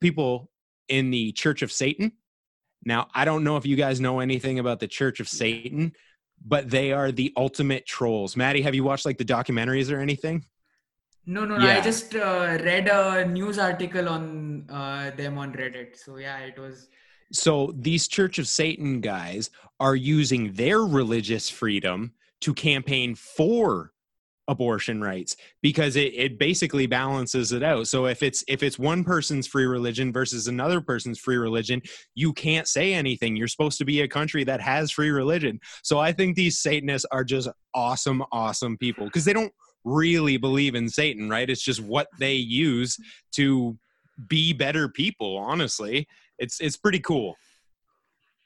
[0.00, 0.50] people
[0.88, 2.12] in the Church of Satan.
[2.84, 5.92] Now, I don't know if you guys know anything about the Church of Satan,
[6.44, 8.36] but they are the ultimate trolls.
[8.36, 10.44] Maddie, have you watched like the documentaries or anything?
[11.24, 11.66] No, no, no.
[11.66, 11.78] Yeah.
[11.78, 15.96] I just uh, read a news article on uh, them on Reddit.
[15.96, 16.88] So yeah, it was
[17.32, 23.92] so these Church of Satan guys are using their religious freedom to campaign for
[24.48, 27.88] abortion rights because it, it basically balances it out.
[27.88, 31.82] So if it's if it's one person's free religion versus another person's free religion
[32.14, 33.36] you can't say anything.
[33.36, 35.60] You're supposed to be a country that has free religion.
[35.82, 39.52] So i think these satanists are just awesome awesome people because they don't
[39.84, 41.50] really believe in satan right?
[41.50, 42.96] It's just what they use
[43.32, 43.76] to
[44.28, 47.36] be better people honestly it's it's pretty cool.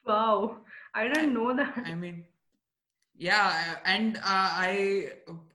[0.07, 0.59] Wow.
[0.95, 1.83] I didn't know that.
[1.87, 2.25] I mean
[3.21, 5.07] yeah and uh, i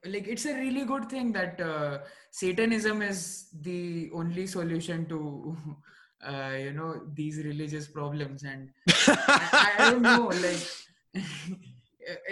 [0.04, 1.98] like it's a really good thing that uh,
[2.30, 5.56] satanism is the only solution to
[6.26, 8.42] uh, you know these religious problems.
[8.42, 10.66] And I, I, don't know like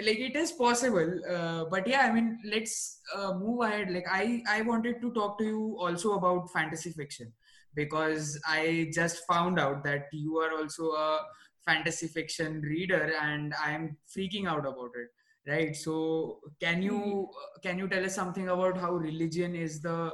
[0.02, 3.90] like it is possible uh, but yeah i mean let's uh, move ahead.
[3.90, 7.32] Like i i wanted to talk to you also about fantasy fiction
[7.74, 11.20] because I just found out that you are also a
[11.64, 15.08] fantasy fiction reader and I'm freaking out about it.
[15.46, 15.76] Right.
[15.76, 17.60] So can you mm-hmm.
[17.62, 20.12] can you tell us something about how religion is the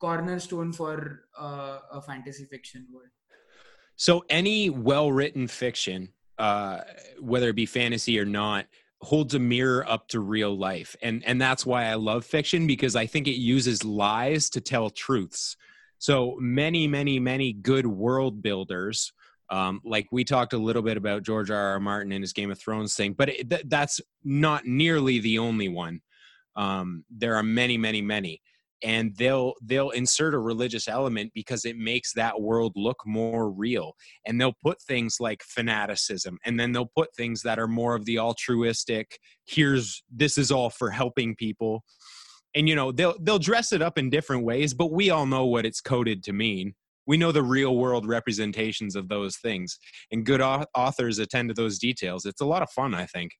[0.00, 3.08] cornerstone for uh, a fantasy fiction world?
[3.96, 6.80] So any well-written fiction, uh,
[7.20, 8.66] whether it be fantasy or not,
[9.02, 12.94] holds a mirror up to real life and and that's why i love fiction because
[12.94, 15.56] i think it uses lies to tell truths
[16.00, 19.12] so many, many, many good world builders.
[19.50, 21.72] Um, like we talked a little bit about George R.
[21.72, 21.80] R.
[21.80, 25.68] Martin and his Game of Thrones thing, but it, th- that's not nearly the only
[25.68, 26.00] one.
[26.56, 28.40] Um, there are many, many, many,
[28.82, 33.94] and they'll they'll insert a religious element because it makes that world look more real.
[34.24, 38.04] And they'll put things like fanaticism, and then they'll put things that are more of
[38.04, 39.18] the altruistic.
[39.46, 41.82] Here's this is all for helping people
[42.54, 45.46] and you know they'll they'll dress it up in different ways but we all know
[45.46, 46.74] what it's coded to mean.
[47.06, 49.78] We know the real world representations of those things
[50.12, 52.24] and good authors attend to those details.
[52.24, 53.32] It's a lot of fun i think.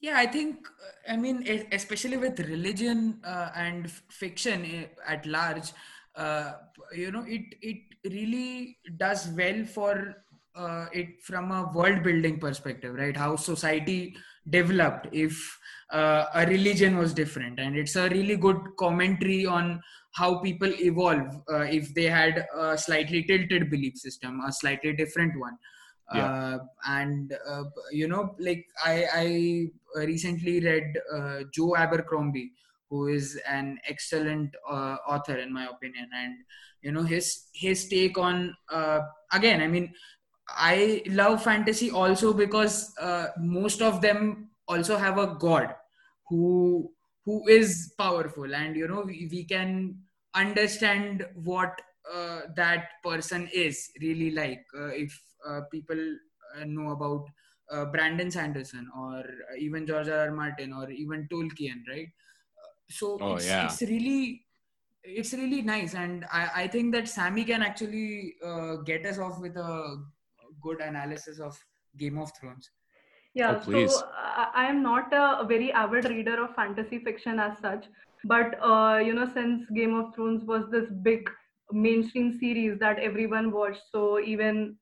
[0.00, 0.68] Yeah i think
[1.08, 5.72] i mean especially with religion uh, and fiction eh, at large
[6.16, 6.52] uh,
[6.94, 12.94] you know it it really does well for uh, it from a world building perspective
[12.94, 13.16] right?
[13.16, 14.14] How society
[14.48, 15.58] developed if
[15.90, 17.58] uh, a religion was different.
[17.58, 19.80] And it's a really good commentary on
[20.12, 25.38] how people evolve uh, if they had a slightly tilted belief system a slightly different
[25.38, 25.56] one.
[26.14, 26.26] Yeah.
[26.26, 32.50] uh, and uh, you know like i i recently read uh, joe abercrombie
[32.90, 36.08] who is an excellent uh, author in my opinion.
[36.14, 36.34] And
[36.82, 39.00] you know his his take on uh,
[39.32, 39.92] again i mean
[40.48, 45.74] i love fantasy also because uh, most of them also have a god
[46.28, 46.92] who
[47.24, 49.96] who is powerful and you know we, we can
[50.34, 51.80] understand what
[52.12, 56.00] uh, that person is really like uh, if uh, people
[56.56, 57.26] uh, know about
[57.70, 59.24] uh, brandon sanderson or
[59.58, 60.28] even george r.
[60.28, 60.32] R.
[60.32, 62.08] martin or even tolkien right
[62.62, 63.64] Uh, so Oh, it's, yeah.
[63.64, 64.44] it's really
[65.20, 69.40] it's really nice and i, I think that sammy can actually uh, get us off
[69.40, 69.72] with a
[70.62, 71.58] good analysis of
[71.96, 72.70] game of thrones
[73.34, 73.94] Yeah, Oh, please.
[73.96, 77.86] so I, I am not a, a very avid reader of fantasy fiction as such,
[78.24, 81.28] but uh, you know, since Game of Thrones was this big
[81.70, 84.78] mainstream series that everyone watched, so even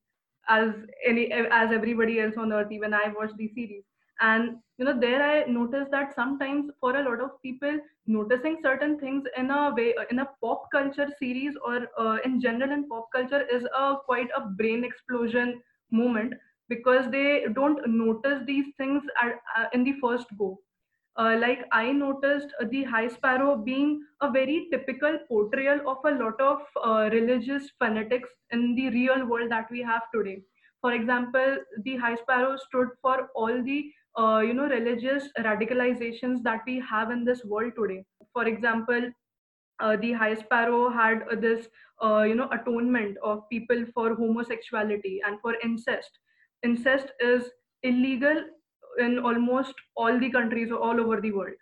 [0.48, 0.74] as
[1.06, 3.84] any as everybody else on earth, even I watched the series,
[4.20, 8.98] and you know, there I noticed that sometimes for a lot of people, noticing certain
[8.98, 13.10] things in a way in a pop culture series or uh, in general in pop
[13.14, 15.62] culture is a quite a brain explosion
[15.92, 16.34] moment
[16.68, 20.58] because they don't notice these things at, uh, in the first go.
[21.16, 26.40] Uh, like I noticed the High Sparrow being a very typical portrayal of a lot
[26.40, 30.42] of uh, religious fanatics in the real world that we have today.
[30.80, 36.62] For example, the High Sparrow stood for all the uh, you know religious radicalizations that
[36.66, 38.04] we have in this world today.
[38.32, 39.10] For example,
[39.80, 41.68] uh, the high sparrow had uh, this
[42.02, 46.18] uh, you know atonement of people for homosexuality and for incest.
[46.62, 47.50] Incest is
[47.82, 48.44] illegal
[48.98, 51.54] in almost all the countries all over the world.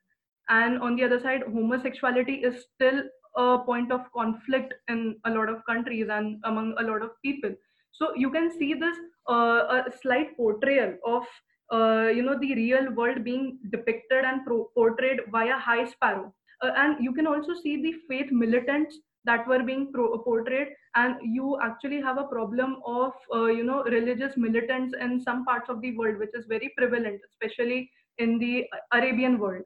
[0.48, 3.02] And on the other side homosexuality is still
[3.36, 7.54] a point of conflict in a lot of countries and among a lot of people.
[7.92, 8.96] So you can see this
[9.28, 11.26] uh, a slight portrayal of
[11.70, 16.70] uh, you know the real world being depicted and pro- portrayed via high sparrow uh,
[16.76, 20.68] and you can also see the faith militants that were being pro- portrayed.
[20.94, 25.68] And you actually have a problem of uh, you know religious militants in some parts
[25.68, 29.62] of the world which is very prevalent especially in the arabian world.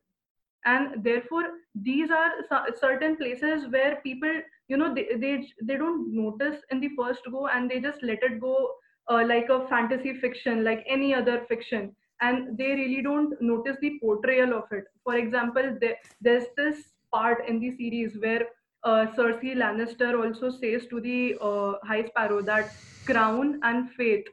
[0.64, 4.32] And therefore these are cer- certain places where people
[4.68, 8.22] you know they, they they don't notice in the first go and they just let
[8.22, 8.70] it go
[9.10, 13.98] uh, like a fantasy fiction like any other fiction and they really don't notice the
[14.00, 14.84] portrayal of it.
[15.04, 16.76] For example there, there's this
[17.12, 18.46] part in the series where
[18.84, 22.72] uh, cersei lannister also says to the uh, high sparrow that
[23.04, 24.24] crown and faith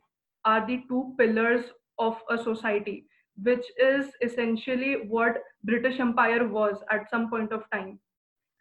[0.46, 1.66] are the two pillars
[1.98, 3.06] of a society
[3.44, 8.00] which is essentially what british empire was at some point of time.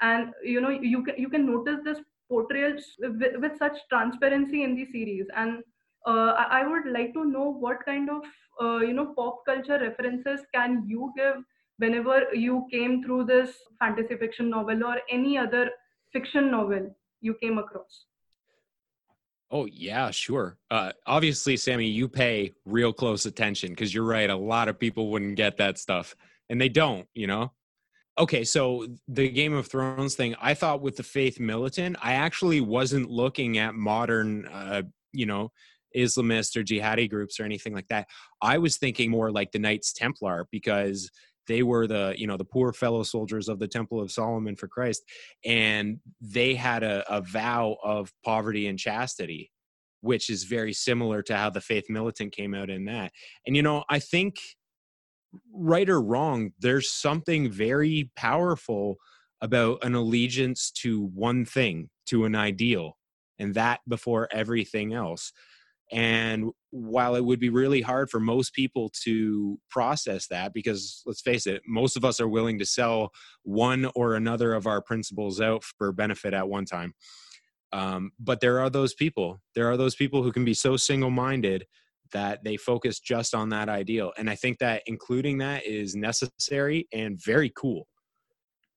[0.01, 4.77] And you know you can you can notice this portrayal with, with such transparency in
[4.77, 5.27] the series.
[5.35, 5.63] And
[6.07, 8.23] uh, I, would like to know what kind of
[8.61, 11.37] uh, you know pop culture references can you give
[11.79, 15.71] whenever you came through this fantasy fiction novel or any other
[16.13, 18.05] fiction novel you came across
[19.51, 20.59] Oh yeah, sure.
[20.71, 24.29] Uh, obviously, Sammy, you pay real close attention because you're right.
[24.29, 26.15] A lot of people wouldn't get that stuff,
[26.51, 27.07] and they don't.
[27.15, 27.53] You know.
[28.19, 32.61] Okay, so the Game of Thrones thing, I thought with the Faith Militant, I actually
[32.61, 34.83] wasn't looking at modern, uh,
[35.13, 35.53] you know,
[35.97, 38.07] Islamist or jihadi groups or anything like that.
[38.43, 41.11] I was thinking more like the Knights Templar because
[41.49, 44.69] they were the you know the poor fellow soldiers of the temple of solomon for
[44.69, 45.03] christ
[45.45, 49.51] and they had a, a vow of poverty and chastity
[50.01, 53.11] which is very similar to how the faith militant came out in that
[53.47, 54.37] and you know i think
[55.53, 58.97] right or wrong there's something very powerful
[59.41, 62.97] about an allegiance to one thing to an ideal
[63.39, 65.33] and that before everything else
[65.91, 71.23] and while it would be really hard for most people to process that, because let's
[71.23, 73.11] face it, most of us are willing to sell
[73.43, 76.95] one or another of our principles out for benefit at one time.
[77.73, 79.41] Um, but there are those people.
[79.55, 81.67] There are those people who can be so single minded
[82.13, 84.13] that they focus just on that ideal.
[84.17, 87.87] And I think that including that is necessary and very cool.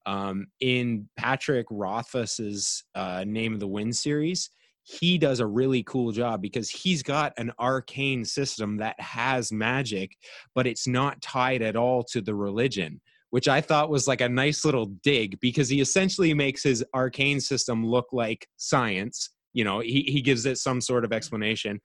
[0.05, 4.49] Um, in Patrick Rothfuss's uh, Name of the Wind series,
[4.84, 10.17] he does a really cool job because he's got an arcane system that has magic,
[10.55, 14.29] but it's not tied at all to the religion, which I thought was like a
[14.29, 19.29] nice little dig because he essentially makes his arcane system look like science.
[19.53, 21.79] You know, he, he gives it some sort of explanation.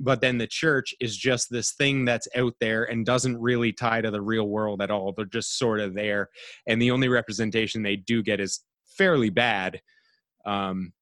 [0.00, 4.00] But then the church is just this thing that's out there and doesn't really tie
[4.00, 5.12] to the real world at all.
[5.12, 6.28] They're just sort of there.
[6.68, 8.60] And the only representation they do get is
[8.96, 9.80] fairly bad.
[10.46, 10.92] Um,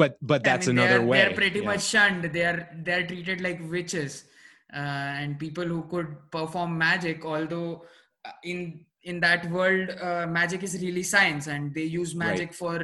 [0.00, 1.18] but but that's I mean, another they're, way.
[1.18, 1.70] They're pretty yeah.
[1.70, 2.24] much shunned.
[2.36, 4.24] They're they're treated like witches
[4.72, 7.24] uh, and people who could perform magic.
[7.24, 7.84] Although
[8.24, 12.60] uh, in in that world, uh, magic is really science, and they use magic Right.
[12.62, 12.78] for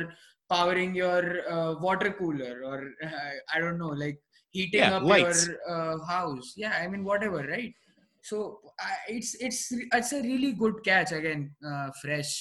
[0.48, 1.22] powering your
[1.56, 5.48] uh, water cooler or uh, I don't know, like heating Yeah, up lights.
[5.48, 6.54] your uh, house.
[6.56, 7.74] Yeah, I mean whatever, right?
[8.22, 8.38] So
[9.08, 9.60] it's it's
[10.00, 12.32] it's a really good catch again, uh, fresh.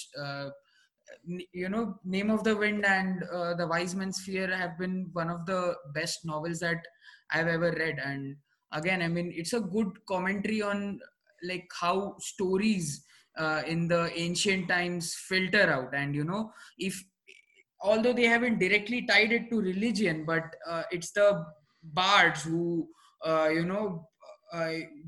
[1.28, 5.30] You know name of the wind and uh, the wise man's fear have been one
[5.30, 6.86] of the best novels that
[7.32, 7.99] i've ever read.
[8.03, 8.36] And
[8.71, 10.99] again i mean it's a good commentary on
[11.43, 13.03] like how stories
[13.38, 15.93] uh, in the ancient times filter out.
[15.93, 17.03] And you know if
[17.82, 21.43] although they haven't directly tied it to religion but uh, it's the
[21.84, 22.88] bards who
[23.26, 24.07] uh, you know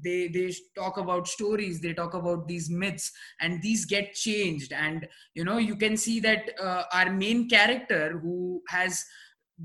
[0.03, 4.73] they they talk about stories they talk about these myths and these get changed.
[4.73, 9.03] And you know you can see that uh, our main character who has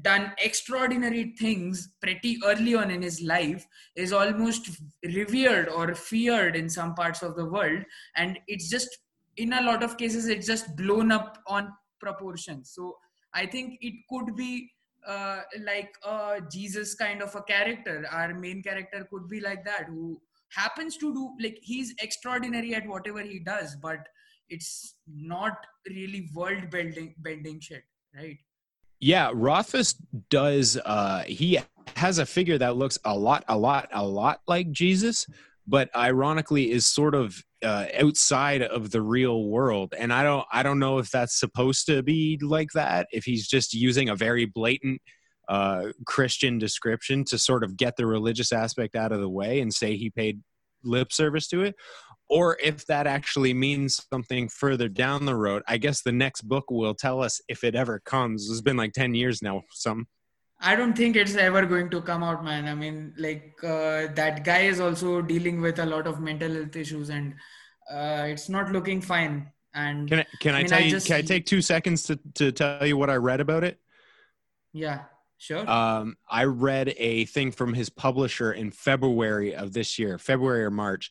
[0.01, 4.71] done extraordinary things pretty early on in his life is almost
[5.05, 7.83] revered or feared in some parts of the world.
[8.17, 8.89] And it's just
[9.37, 12.73] in a lot of cases it's just blown up on proportions.
[12.75, 12.97] So
[13.35, 14.71] i think it could be
[15.07, 19.87] uh, like a jesus kind of a character our main character could be like that
[19.87, 24.07] who happens to do like he's extraordinary at whatever he does but
[24.49, 25.57] it's not
[25.89, 27.85] really world building bending shit
[28.15, 28.39] right
[29.05, 29.95] Yeah, Rothfuss
[30.31, 30.77] does.
[30.77, 31.59] Uh, he
[31.97, 35.27] has a figure that looks a lot, a lot, a lot like Jesus,
[35.67, 39.95] but ironically is sort of uh, outside of the real world.
[39.97, 43.07] And I don't, I don't know if that's supposed to be like that.
[43.13, 45.01] If he's just using a very blatant
[45.49, 49.73] uh, Christian description to sort of get the religious aspect out of the way and
[49.73, 50.41] say he paid
[50.85, 51.77] lip service to it,
[52.29, 55.63] or if that actually means something further down the road.
[55.69, 58.51] I guess the next book will tell us if it ever comes.
[58.51, 60.07] It's been like 10 years now, some.
[60.63, 62.69] I don't think it's ever going to come out, man.
[62.69, 66.77] I mean, like uh, that guy is also dealing with a lot of mental health
[66.77, 67.35] issues, and
[67.91, 69.51] uh, it's not looking fine.
[69.75, 72.05] And Can I, can I, mean, tell I you, just- can I take two seconds
[72.05, 73.79] to, to tell you what I read about it?
[74.73, 75.01] yeah,
[75.39, 75.69] sure.
[75.69, 80.71] Um, I read a thing from his publisher in February of this year, February or
[80.71, 81.11] March.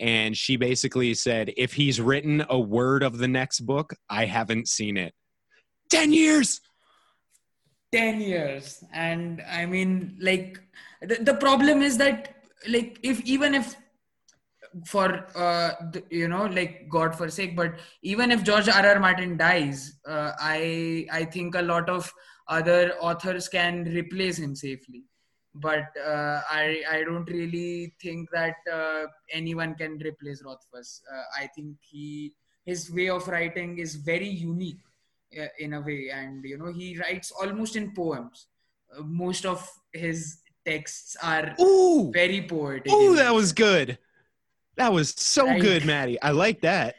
[0.00, 4.68] And she basically said, if he's written a word of the next book, I haven't
[4.68, 5.12] seen it.
[5.90, 6.60] 10 years.
[7.92, 8.84] 10 years.
[8.92, 10.60] And i mean like
[11.02, 12.34] the, the problem is that
[12.68, 13.76] like if even if
[14.84, 17.72] for uh the, you know like god forsake but
[18.02, 22.12] even if george r r martin dies uh, i i think a lot of
[22.48, 25.04] other authors can replace him safely.
[25.54, 31.02] But uh, i i don't really think that uh, anyone can replace rothfuss.
[31.12, 32.32] Uh, i think he
[32.64, 34.80] his way of writing is very unique
[35.58, 38.46] in a way and you know he writes almost in poems
[38.96, 42.10] uh, most of his texts are Ooh.
[42.12, 43.98] very poetic Ooh, in that was good.
[44.76, 45.60] That was so Right.
[45.60, 46.20] good, Maddy.
[46.22, 46.94] I like that.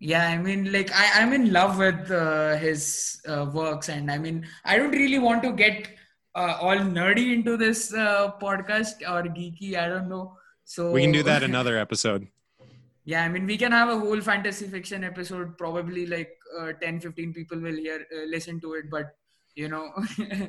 [0.00, 4.18] yeah i mean like I, i'm in love with uh, his uh, works and i
[4.18, 5.88] mean i don't really want to get
[6.34, 11.12] uh, all nerdy into this uh, podcast or geeky i don't know so We can
[11.12, 12.26] do that another episode.
[13.04, 17.00] Yeah i mean we can have a whole fantasy fiction episode probably like uh, 10
[17.00, 19.16] 15 people will hear uh, listen to it but
[19.54, 19.92] you know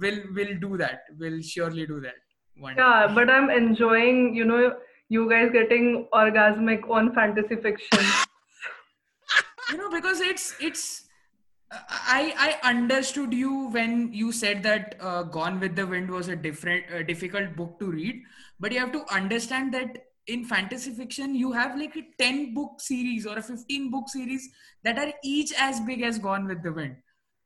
[0.00, 2.14] we'll we'll do that we'll surely do that
[2.58, 2.82] one day.
[2.82, 4.76] Yeah, but I'm enjoying, you know,
[5.08, 8.04] you guys getting orgasmic on fantasy fiction.
[9.70, 11.08] you know because it's it's
[11.90, 16.36] i i understood you when you said that uh, gone with the wind was a
[16.36, 18.22] different uh, difficult book to read
[18.60, 22.80] but you have to understand that in fantasy fiction you have like a 10 book
[22.80, 24.48] series or a 15 book series
[24.82, 26.96] that are each as big as gone with the wind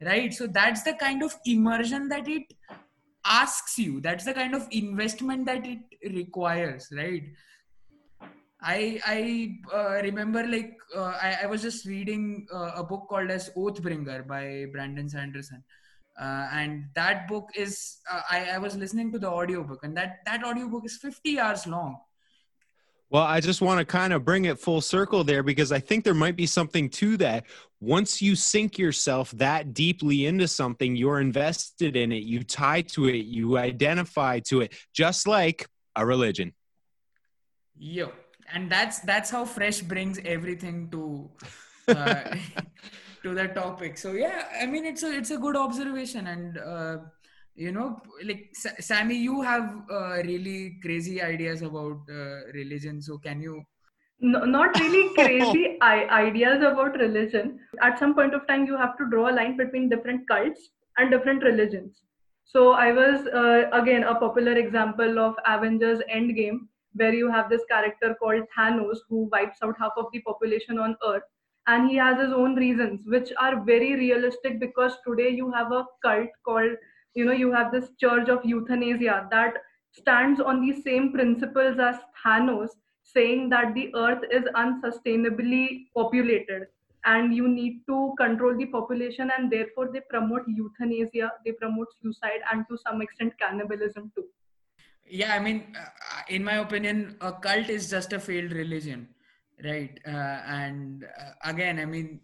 [0.03, 0.33] right?
[0.33, 2.55] So that's the kind of immersion that it
[3.25, 4.01] asks you.
[4.01, 5.81] That's the kind of investment that it
[6.13, 7.25] requires right?
[8.63, 13.31] I I uh, remember like uh, I, I was just reading uh, a book called
[13.31, 15.65] as Oathbringer by Brandon Sanderson,
[16.21, 20.19] uh, and that book is uh, I, I was listening to the audiobook and that
[20.27, 22.01] that audiobook is 50 hours long.
[23.11, 26.05] Well, I just want to kind of bring it full circle there because I think
[26.05, 27.45] there might be something to that.
[27.81, 33.09] Once you sink yourself that deeply into something, you're invested in it, you tie to
[33.09, 36.53] it, you identify to it, just like a religion.
[37.77, 38.13] Yo,
[38.53, 41.29] and that's that's how fresh brings everything to
[41.89, 42.23] uh,
[43.25, 43.99] to the topic.
[43.99, 46.59] So yeah, I mean it's a it's a good observation and.
[46.59, 46.99] Uh,
[47.55, 53.19] you know like Sa- sammy you have uh, really crazy ideas about uh, religion so
[53.19, 53.65] can you
[54.21, 57.61] no, not really crazy I- ideas about religion.
[57.81, 61.11] At some point of time, you have to draw a line between different cults and
[61.11, 62.03] different religions.
[62.45, 67.65] So I was uh, again a popular example of Avengers Endgame, where you have this
[67.67, 71.23] character called Thanos who wipes out half of the population on Earth,
[71.67, 75.87] and he has his own reasons, which are very realistic because today you have a
[76.03, 76.73] cult called,
[77.15, 79.55] you know, you have this Church of Euthanasia that
[79.93, 82.69] stands on the same principles as Thanos
[83.03, 86.67] saying that the earth is unsustainably populated
[87.05, 92.41] and you need to control the population and therefore they promote euthanasia they promote suicide
[92.53, 94.27] and to some extent cannibalism too.
[95.07, 99.09] Yeah i mean uh, in my opinion a cult is just a failed religion
[99.65, 99.99] right?
[100.07, 102.21] Uh, and uh, again i mean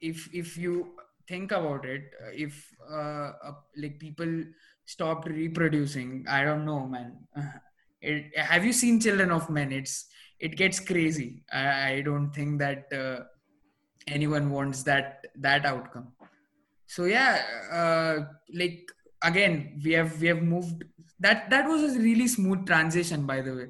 [0.00, 0.94] if if you
[1.28, 3.32] think about it uh, if uh,
[3.76, 4.44] like people
[4.84, 7.16] stopped reproducing i don't know man.
[8.02, 9.72] It, have you seen children of men?
[9.72, 10.06] It's
[10.38, 11.42] it gets crazy.
[11.52, 13.24] I, I don't think that uh,
[14.06, 16.12] anyone wants that that outcome.
[16.86, 20.84] So yeah uh, like again we have we have moved.
[21.18, 23.66] That that was a really smooth transition by the way.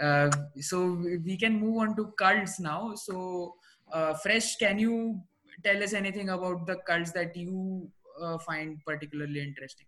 [0.00, 0.30] Uh,
[0.60, 2.94] so we can move on to cults now.
[2.94, 3.54] So
[3.92, 5.20] uh, fresh can you
[5.64, 7.88] tell us anything about the cults that you
[8.20, 9.86] uh, find particularly interesting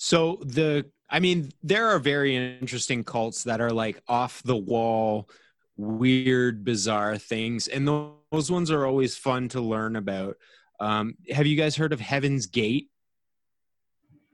[0.00, 5.28] so the I mean, there are very interesting cults that are like off the wall,
[5.76, 10.36] weird, bizarre things, and those ones are always fun to learn about.
[10.80, 12.90] Um, have you guys heard of Heaven's Gate?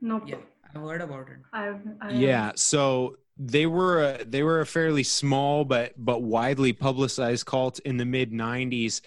[0.00, 0.20] No.
[0.26, 0.36] Yeah,
[0.66, 1.38] I've heard about it.
[1.52, 6.72] I've, I yeah, so they were a, they were a fairly small but but widely
[6.72, 9.00] publicized cult in the mid '90s,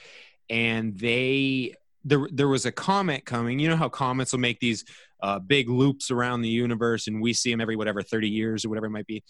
[0.50, 1.74] and they
[2.04, 3.60] there there was a comet coming.
[3.60, 4.86] You know how comets will make these
[5.22, 8.70] uh, big loops around the universe, and we see them every whatever 30 years or
[8.70, 9.24] whatever it might be.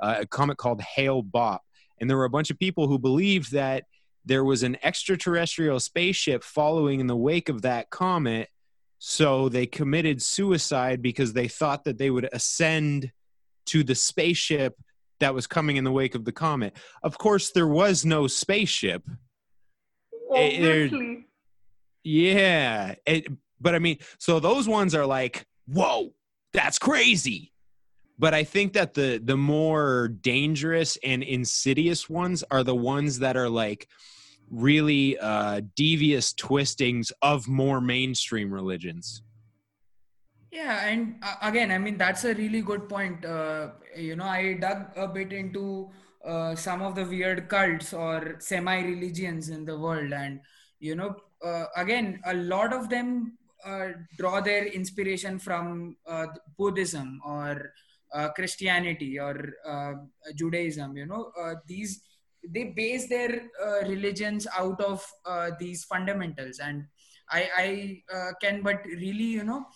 [0.00, 1.60] Uh, a comet called Hale Bopp,
[2.00, 3.84] and there were a bunch of people who believed that
[4.24, 8.48] there was an extraterrestrial spaceship following in the wake of that comet.
[8.98, 13.10] So they committed suicide because they thought that they would ascend
[13.66, 14.76] to the spaceship
[15.18, 16.76] that was coming in the wake of the comet.
[17.02, 19.02] Of course, there was no spaceship.
[20.32, 21.26] Obviously.
[22.04, 23.28] Yeah, it,
[23.60, 26.12] but I mean, so those ones are like, whoa,
[26.52, 27.52] that's crazy.
[28.18, 33.36] But I think that the the more dangerous and insidious ones are the ones that
[33.36, 33.88] are like
[34.50, 39.22] really uh, devious twistings of more mainstream religions.
[40.52, 43.24] Yeah, and uh, again, I mean that's a really good point.
[43.24, 45.90] Uh, you know, I dug a bit into
[46.24, 50.40] uh, some of the weird cults or semi-religions in the world, and
[50.78, 56.26] you know, uh, again, a lot of them uh, draw their inspiration from uh,
[56.58, 57.72] Buddhism or
[58.12, 59.54] uh, Christianity or
[60.34, 60.96] Judaism.
[60.96, 61.32] You know,
[61.66, 62.02] these
[62.48, 63.48] they base their
[63.86, 65.04] religions out of
[65.58, 66.84] these fundamentals, and
[67.30, 69.66] I, I can but really you know.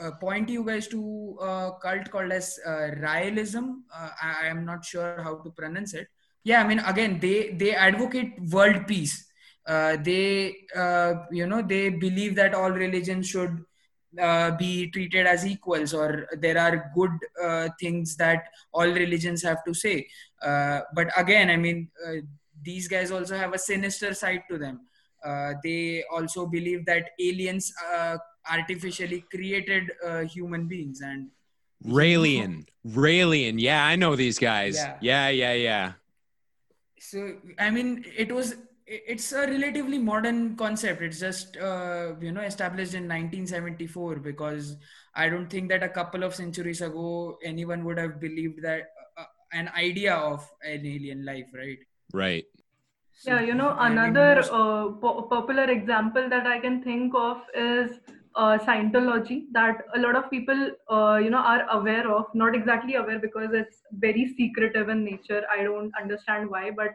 [0.00, 3.84] Uh, point you guys to a cult called as uh.
[3.94, 6.08] Uh, I, am not sure how to pronounce it.
[6.44, 9.28] Yeah, I mean, again, they they advocate world peace
[9.68, 13.64] uh, they uh, you know they believe that all religions should
[14.58, 17.10] be treated as equals or there are good
[17.78, 20.08] things that all religions have to say
[20.94, 21.90] but again i mean
[22.62, 24.80] these guys also have a sinister side to them
[25.62, 28.16] they also believe that aliens uh
[28.50, 29.90] artificially created
[30.32, 31.28] human beings and
[31.86, 34.76] Raelian, Raelian, yeah, I know these guys.
[34.76, 35.92] Yeah, yeah, yeah, yeah.
[36.98, 38.56] So I mean, it was
[38.86, 41.02] it's a relatively modern concept.
[41.02, 44.76] It's just uh, you know established in 1974 because
[45.14, 48.82] i don't think that a couple of centuries ago anyone would have believed that
[49.16, 51.78] uh, an idea of an alien life right?
[52.12, 52.44] Right
[53.18, 58.00] so, yeah you know another uh, po- popular example that i can think of is
[58.38, 62.26] uh, Scientology that a lot of people, uh, you know, are aware of.
[62.34, 65.42] Not exactly aware because it's very secretive in nature.
[65.50, 66.90] I don't understand why, but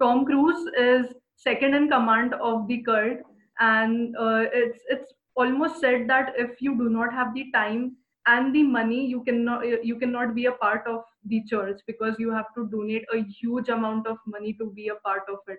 [0.00, 3.18] Tom Cruise is second in command of the cult
[3.60, 7.96] and uh, it's it's almost said that if you do not have the time
[8.26, 12.18] and the money you cannot uh, you cannot be a part of the church because
[12.18, 15.58] you have to donate a huge amount of money to be a part of it.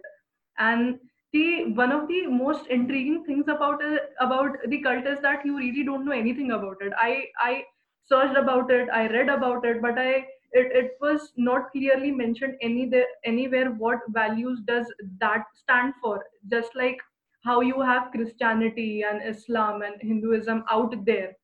[0.58, 1.00] And
[1.34, 5.58] the one of the most intriguing things about it, about the cult is that you
[5.58, 6.94] really don't know anything about it.
[6.98, 7.64] I i
[8.12, 10.12] searched about it i read about it but i
[10.52, 16.26] it, it was not clearly mentioned any there, anywhere what values does that stand for.
[16.50, 17.00] Just like
[17.44, 21.36] how you have christianity and islam and hinduism out there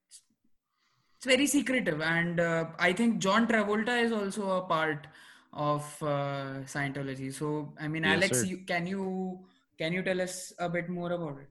[1.23, 5.07] it's very secretive and uh, i think john travolta is also a part
[5.55, 7.31] of uh, Scientology.
[7.31, 9.39] So, I mean, Yes, Alex, you, can you
[9.77, 11.47] can you tell us a bit more about it?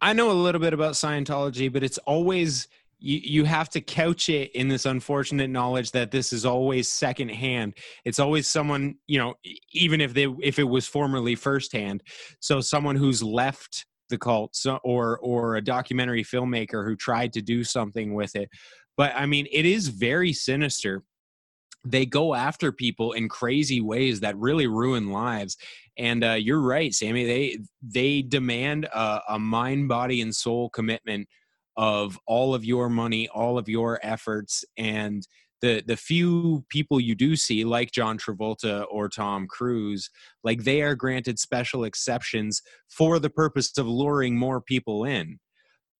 [0.00, 2.66] I know a little bit about Scientology, but it's always
[2.98, 7.74] you, you have to couch it in this unfortunate knowledge that this is always secondhand.
[8.04, 9.34] It's always someone, you know,
[9.72, 12.02] even if they if it was formerly firsthand.
[12.40, 17.42] So someone who's left the cult so, or or a documentary filmmaker who tried to
[17.42, 18.48] do something with it.
[18.98, 21.04] But I mean, it is very sinister.
[21.86, 25.56] They go after people in crazy ways that really ruin lives.
[25.96, 27.24] And uh, you're right, Sammy.
[27.24, 31.28] They they demand a, a mind, body, and soul commitment
[31.76, 35.26] of all of your money, all of your efforts, and
[35.60, 40.10] the the few people you do see, like John Travolta or Tom Cruise,
[40.42, 45.38] like they are granted special exceptions for the purpose of luring more people in.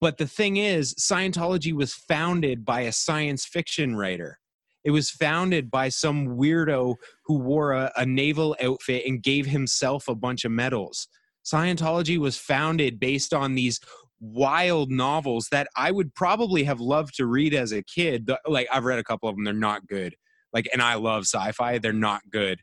[0.01, 4.39] But the thing is, Scientology was founded by a science fiction writer.
[4.85, 6.95] It was founded by some weirdo
[7.25, 11.09] who wore a, a naval outfit and gave himself a bunch of medals.
[11.45, 13.81] Scientology was founded based on these
[14.21, 18.31] wild novels that I would probably have loved to read as a kid.
[18.47, 20.15] Like I've read a couple of them, they're not good.
[20.53, 22.61] Like, and I love sci-fi, they're not good.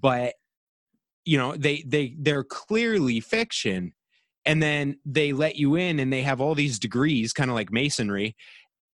[0.00, 0.34] But
[1.24, 3.92] you know, they they they're clearly fiction.
[4.44, 7.72] And then they let you in and they have all these degrees, kind of like
[7.72, 8.36] masonry,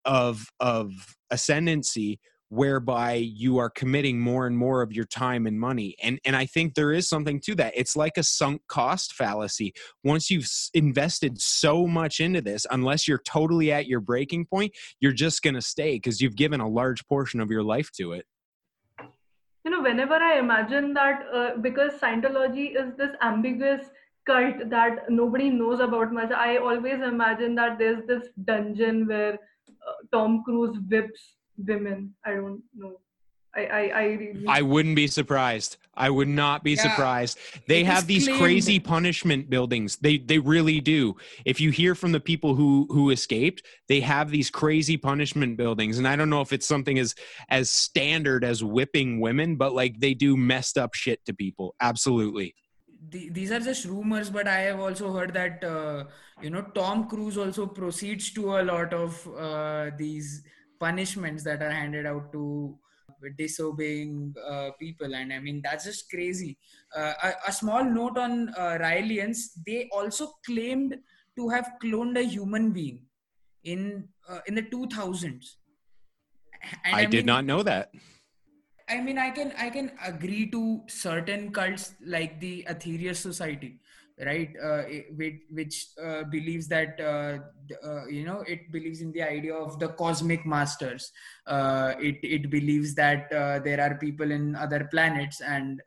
[0.05, 0.93] of of
[1.31, 5.97] ascendancy whereby you are committing more and more of your time and money.
[6.03, 7.73] And and i think there is something to that.
[7.77, 9.75] It's like a sunk cost fallacy.
[10.05, 15.13] Once you've invested so much into this unless you're totally at your breaking point you're
[15.13, 18.25] just going to stay because you've given a large portion of your life to it.
[19.65, 23.87] You know whenever i imagine that uh, because scientology is this ambiguous
[24.27, 26.31] cult that nobody knows about much.
[26.33, 32.15] I always imagine that there's this dungeon where uh, tom cruise whips women.
[32.25, 32.95] I don't know.
[33.57, 35.77] I i, I really i wouldn't be surprised.
[35.99, 36.83] I would not be Yeah.
[36.83, 37.39] surprised.
[37.67, 39.97] They It is have these claimed- crazy punishment buildings.
[39.97, 41.17] They they really do.
[41.47, 45.97] If you hear from the people who who escaped they have these crazy punishment buildings.
[45.99, 47.15] And i don't know if it's something as
[47.49, 51.75] as standard as whipping women but like they do messed up shit to people.
[51.81, 52.55] Absolutely
[53.11, 56.05] the, these are just rumors but i have also heard that uh,
[56.43, 60.43] you know tom cruise also proceeds to a lot of uh, these
[60.81, 62.79] punishments that are handed out to
[63.39, 65.15] disobeying uh, people.
[65.15, 66.59] And i mean that's just crazy.
[66.97, 70.97] Uh, a, a small note on uh, Raelians, they also claimed
[71.37, 73.03] to have cloned a human being
[73.65, 75.57] in uh, in the 2000s
[76.85, 77.91] and i, did not know that
[78.89, 83.81] I mean, I can I can agree to certain cults like the Aetherius Society,
[84.25, 84.51] right?
[84.63, 84.83] Uh,
[85.17, 87.39] which which uh, believes that uh,
[87.85, 91.11] uh, you know it believes in the idea of the cosmic masters.
[91.49, 95.81] Uh, it it believes that uh, there are people in other planets and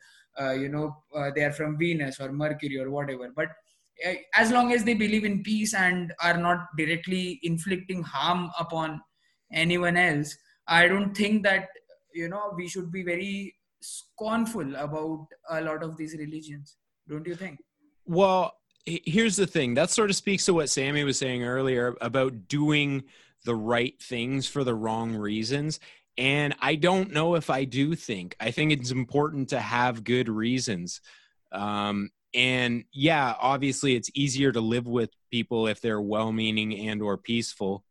[0.55, 1.03] you know
[1.35, 3.29] they are from Venus or Mercury or whatever.
[3.35, 3.49] But
[4.35, 9.01] as long as they believe in peace and are not directly inflicting harm upon
[9.51, 10.37] anyone else,
[10.67, 11.67] I don't think that
[12.13, 17.35] you know we should be very scornful about a lot of these religions don't you
[17.35, 17.59] think
[18.05, 19.75] Well, here's the thing.
[19.75, 23.03] That sort of speaks to what Sammy was saying earlier about doing
[23.45, 25.79] the right things for the wrong reasons.
[26.17, 28.35] And I don't know if I do think.
[28.39, 31.01] I think it's important to have good reasons.
[31.51, 37.17] Um, and yeah, obviously, it's easier to live with people if they're well-meaning and or
[37.17, 37.83] peaceful.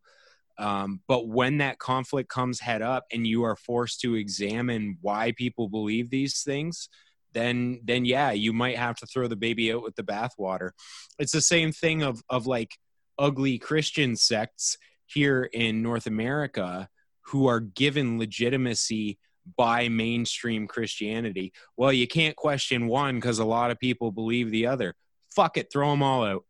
[0.59, 5.33] Um, but when that conflict comes head up and you are forced to examine why
[5.37, 6.89] people believe these things,
[7.33, 10.71] then then yeah, you might have to throw the baby out with the bathwater.
[11.19, 12.77] It's the same thing of of like
[13.19, 16.89] ugly Christian sects here in North America
[17.23, 19.19] who are given legitimacy
[19.57, 21.53] by mainstream Christianity.
[21.77, 24.95] Well, you can't question one because a lot of people believe the other.
[25.35, 26.45] Fuck it, throw them all out.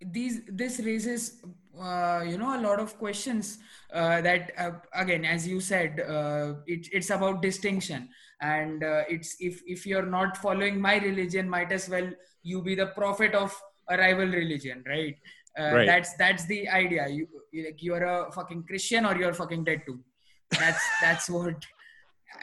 [0.00, 1.40] these this raises
[1.80, 3.58] uh, you know a lot of questions
[3.92, 8.08] uh, that uh, again as you said uh, it, it's about distinction.
[8.40, 12.08] And uh, it's if if you're not following my religion might as well
[12.42, 13.54] you be the prophet of
[13.88, 15.16] a rival religion right,
[15.58, 15.86] uh, Right.
[15.86, 17.08] that's that's the idea.
[17.08, 19.98] You you- like you're a fucking christian or you're fucking dead too.
[20.58, 21.56] That's that's what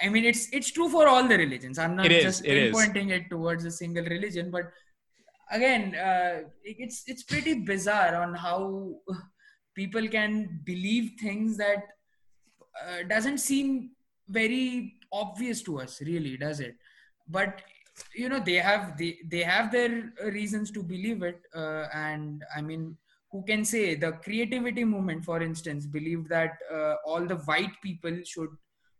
[0.03, 1.77] i mean it's it's true for all the religions.
[1.79, 4.65] I'm not It is, just it pointing it towards a single religion but
[5.51, 8.95] again uh, it's it's pretty bizarre on how
[9.75, 11.83] people can believe things that
[12.81, 13.91] uh, doesn't seem
[14.29, 16.75] very obvious to us really does it?
[17.27, 17.61] But
[18.13, 22.61] you know they have they, they have their reasons to believe it uh, and i
[22.61, 22.97] mean
[23.31, 28.17] who can say the creativity movement for instance believed that uh, all the white people
[28.25, 28.49] should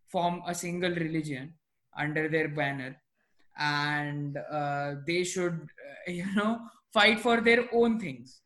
[0.08, 1.52] form a single religion
[1.98, 2.96] under their banner
[3.58, 5.68] and uh, they should
[6.08, 6.60] uh, you know
[6.92, 8.40] fight for their own things.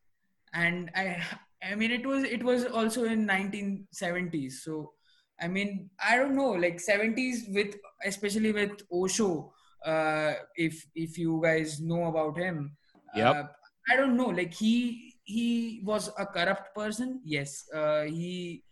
[0.52, 1.22] And i
[1.62, 4.92] i mean it was it was also in 1970s so
[5.40, 9.52] i mean i don't know like 70s with especially with osho
[9.84, 12.76] uh, if if you guys know about him
[13.12, 13.36] Yep.
[13.36, 13.44] uh,
[13.90, 17.68] i don't know like he he was a corrupt person yes.
[17.72, 18.64] Uh, he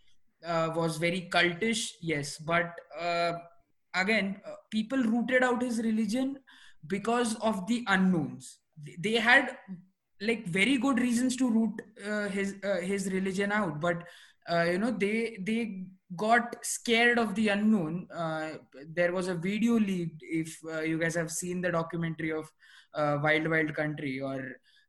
[0.44, 2.38] uh, was very cultish yes.
[2.38, 3.34] But uh,
[4.00, 6.38] again uh, people rooted out his religion
[6.86, 8.58] because of the unknowns.
[8.98, 9.56] They, had
[10.20, 14.02] like very good reasons to root uh, his uh, his religion out but
[14.50, 15.86] uh, you know they they
[16.16, 18.08] got scared of the unknown.
[18.14, 18.50] Uh,
[18.94, 22.50] there was a video leaked if uh, you guys have seen the documentary of
[22.94, 24.40] uh, wild wild country or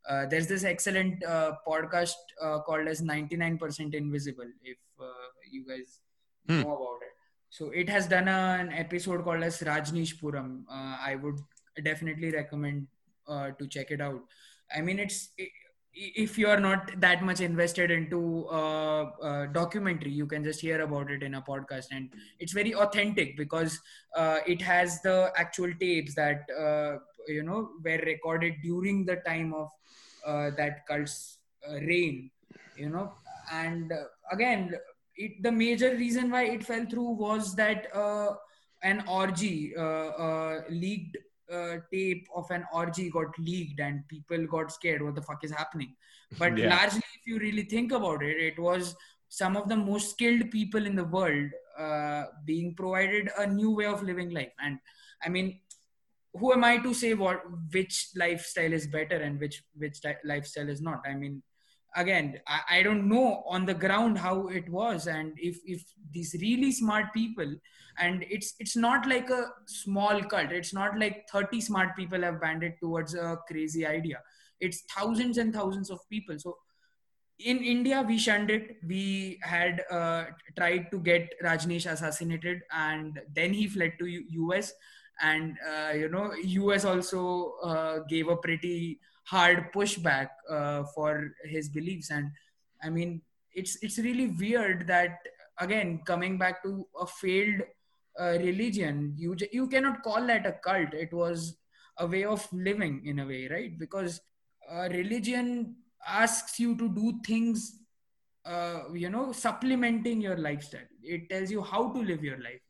[0.10, 6.00] uh, there's this excellent uh, podcast uh, called as 99% invisible if uh, you guys
[6.48, 6.62] Hmm.
[6.62, 7.09] know about it
[7.50, 10.64] so it has done a, an episode called as rajneesh puram.
[10.70, 11.40] Uh, i would
[11.84, 12.88] definitely recommend
[13.28, 14.22] uh, to check it out.
[14.76, 15.30] I mean it's
[15.94, 20.82] if you are not that much invested into uh, uh, documentary you can just hear
[20.82, 21.88] about it in a podcast.
[21.92, 23.80] And it's very authentic because
[24.16, 29.54] uh, it has the actual tapes that uh, you know were recorded during the time
[29.54, 29.70] of
[30.26, 31.40] uh, that cult's
[31.82, 32.30] reign
[32.76, 33.14] you know.
[33.52, 33.92] And
[34.32, 34.74] again
[35.26, 38.36] it, the major reason why it fell through was that uh,
[38.84, 41.18] an orgy uh, uh, leaked
[41.52, 45.52] uh, tape of an orgy got leaked and people got scared what the fuck is
[45.52, 45.96] happening.
[46.38, 46.70] But Yeah.
[46.70, 48.96] largely if you really think about it it was
[49.28, 53.86] some of the most skilled people in the world uh, being provided a new way
[53.86, 54.54] of living life.
[54.64, 54.80] And
[55.26, 55.60] i mean
[56.34, 57.42] who am i to say what
[57.74, 61.02] which lifestyle is better and which which lifestyle is not?
[61.06, 61.42] I mean
[61.96, 66.36] again I, I don't know on the ground how it was and if if these
[66.42, 67.56] really smart people
[68.00, 70.52] and it's it's not like a small cult.
[70.52, 74.22] It's not like 30 smart people have banded towards a crazy idea.
[74.60, 76.40] It's thousands and thousands of people.
[76.40, 76.58] So
[77.40, 78.78] in india we shunned it.
[78.86, 80.26] We had uh,
[80.58, 84.74] tried to get rajneesh assassinated and then he fled to U- us
[85.22, 86.34] and uh, you know
[86.74, 89.00] us also uh, gave a pretty
[89.30, 92.10] hard pushback uh, for his beliefs.
[92.12, 92.32] And
[92.84, 93.22] i mean
[93.54, 95.18] it's it's really weird that
[95.60, 97.62] again coming back to a failed
[98.20, 100.94] uh, religion you you cannot call that a cult.
[100.94, 101.58] It was
[101.98, 103.78] a way of living in a way right?
[103.78, 104.22] Because
[104.72, 105.76] uh, religion
[106.08, 107.80] asks you to do things
[108.46, 110.90] uh, you know supplementing your lifestyle.
[111.04, 112.62] It tells you how to live your life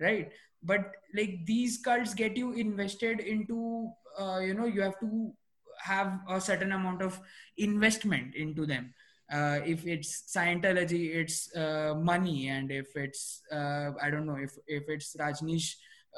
[0.00, 0.30] right?
[0.62, 5.32] But like these cults get you invested into uh, you know you have to
[5.92, 7.20] have a certain amount of
[7.56, 8.92] investment into them.
[9.36, 14.52] Uh, if it's scientology it's uh, money and if it's uh, i don't know if
[14.68, 15.66] if it's rajneesh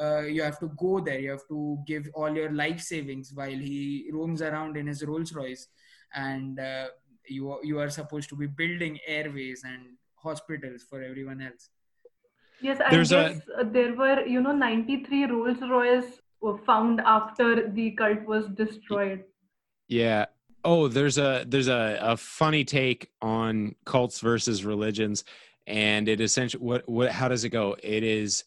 [0.00, 1.18] uh, you have to go there.
[1.18, 5.32] You have to give all your life savings while he roams around in his rolls
[5.32, 5.66] royce.
[6.14, 6.88] And uh,
[7.26, 9.96] you are- you are supposed to be building airways and
[10.26, 11.70] hospitals for everyone else.
[12.60, 17.68] Yes, I There's guess uh, there were, you know, 93 Rolls Royce were found after
[17.70, 19.24] the cult was destroyed.
[19.88, 20.26] Yeah.
[20.64, 25.24] Oh, there's a there's a, a funny take on cults versus religions,
[25.66, 27.76] and it essentially what what how does it go?
[27.82, 28.44] It is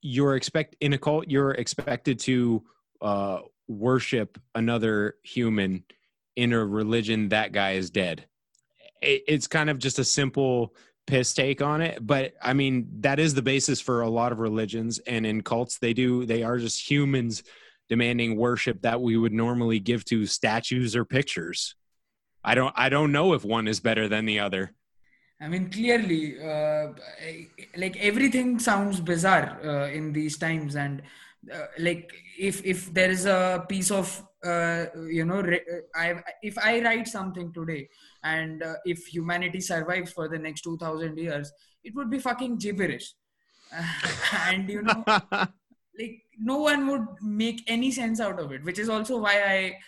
[0.00, 2.62] you're expect in a cult you're expected to
[3.00, 5.84] uh, worship another human
[6.36, 8.24] in a religion that guy is dead.
[9.02, 10.74] It, it's kind of just a simple
[11.06, 14.38] piss take on it, but I mean that is the basis for a lot of
[14.38, 17.42] religions, and in cults they do they are just humans
[17.92, 21.74] demanding worship that we would normally give to statues or pictures.
[22.42, 24.64] I don't I don't know if one is better than the other.
[25.38, 26.86] I mean, clearly, uh,
[27.76, 31.02] like everything sounds bizarre uh, in these times, and
[31.52, 34.06] uh, like if if there is a piece of
[34.42, 34.86] uh,
[35.18, 35.40] you know,
[35.94, 36.06] I
[36.42, 37.90] if I write something today,
[38.24, 41.52] and uh, if humanity survives for the next two thousand years,
[41.84, 43.12] it would be fucking gibberish,
[44.48, 45.04] and you know,
[45.98, 49.78] like no one would make any sense out of it, which is also why I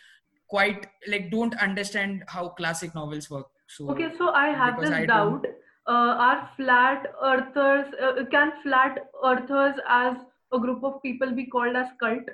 [0.48, 3.46] quite like don't understand how classic novels work.
[3.66, 5.46] So Okay, so I have this I doubt.
[5.86, 10.16] Uh, are flat earthers, uh, can flat earthers as
[10.52, 12.24] a group of people be called as cult?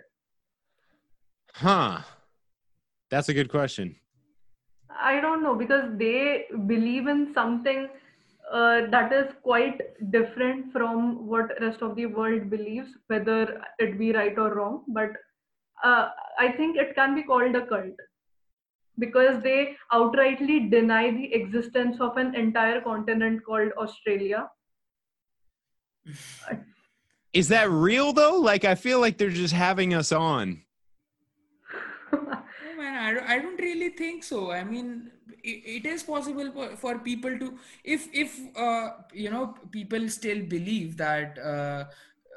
[1.55, 2.01] huh.
[3.11, 3.97] That's a good question.
[4.91, 7.89] I don't know because they believe in something
[8.53, 9.81] uh, that is quite
[10.11, 14.85] different from what rest of the world believes, whether it be right or wrong.
[14.89, 15.11] But
[15.85, 17.95] uh, I think it can be called a cult
[18.99, 24.49] because they outrightly deny the existence of an entire continent called Australia.
[27.33, 28.41] Is that real though?
[28.41, 30.63] Like I feel like they're just having us on.
[33.01, 34.51] I, don't- I don't really think so.
[34.53, 35.11] I mean,
[35.43, 40.43] it, it is possible for, for people to, if if uh, you know, people still
[40.45, 41.85] believe that uh,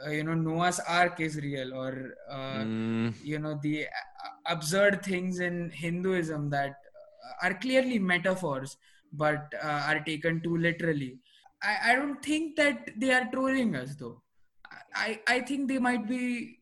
[0.05, 5.03] uh, you know Noah's Ark is real, or uh, Mm, you know the uh, absurd
[5.03, 6.75] things in Hinduism that
[7.41, 8.77] are clearly metaphors,
[9.11, 11.19] but uh, are taken too literally.
[11.61, 14.21] I, I don't think that they are trolling us though.
[14.95, 16.59] I, I think they might be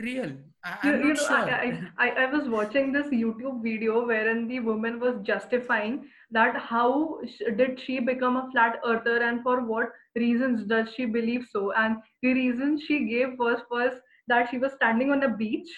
[0.00, 0.32] real.
[0.64, 1.36] I, you, you know, sure.
[1.36, 7.18] I, I, I was watching this YouTube video wherein the woman was justifying that how
[7.26, 11.72] sh- did she become a flat earther and for what reasons does she believe so?
[11.72, 13.94] And the reason she gave was was
[14.28, 15.68] that she was standing on a beach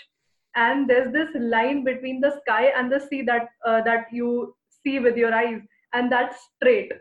[0.57, 4.55] and there's this line between the sky and the sea that uh, that you
[4.85, 5.61] see with your eyes
[5.93, 6.93] and that's straight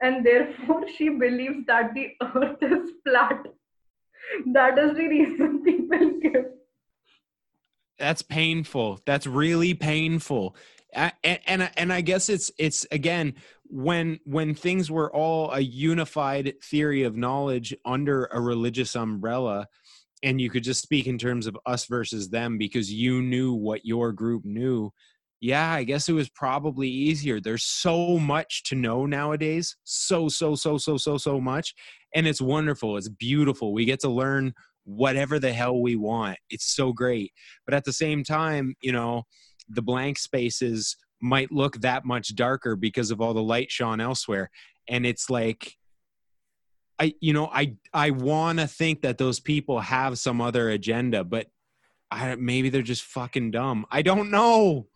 [0.00, 3.46] and therefore she believes that the earth is flat
[4.52, 6.46] that is the reason people give
[7.98, 9.00] that's painful.
[9.06, 10.56] That's really painful.
[10.92, 13.34] And, and and I guess it's it's again
[13.64, 19.66] when when things were all a unified theory of knowledge under a religious umbrella
[20.22, 23.84] and you could just speak in terms of us versus them because you knew what
[23.84, 24.92] your group knew
[25.40, 27.40] yeah i guess it was probably easier.
[27.40, 29.76] There's so much to know nowadays.
[29.84, 31.74] So so so so so so much.
[32.14, 32.96] And it's wonderful.
[32.96, 33.72] It's beautiful.
[33.72, 34.54] We get to learn
[34.84, 37.32] whatever the hell we want it's so great.
[37.64, 39.24] But at the same time you know
[39.68, 44.50] the blank spaces might look that much darker because of all the light shone elsewhere.
[44.88, 45.74] And it's like
[47.00, 51.24] i you know i i want to think that those people have some other agenda
[51.24, 51.48] but
[52.10, 53.86] I, maybe they're just fucking dumb.
[53.90, 54.86] I don't know.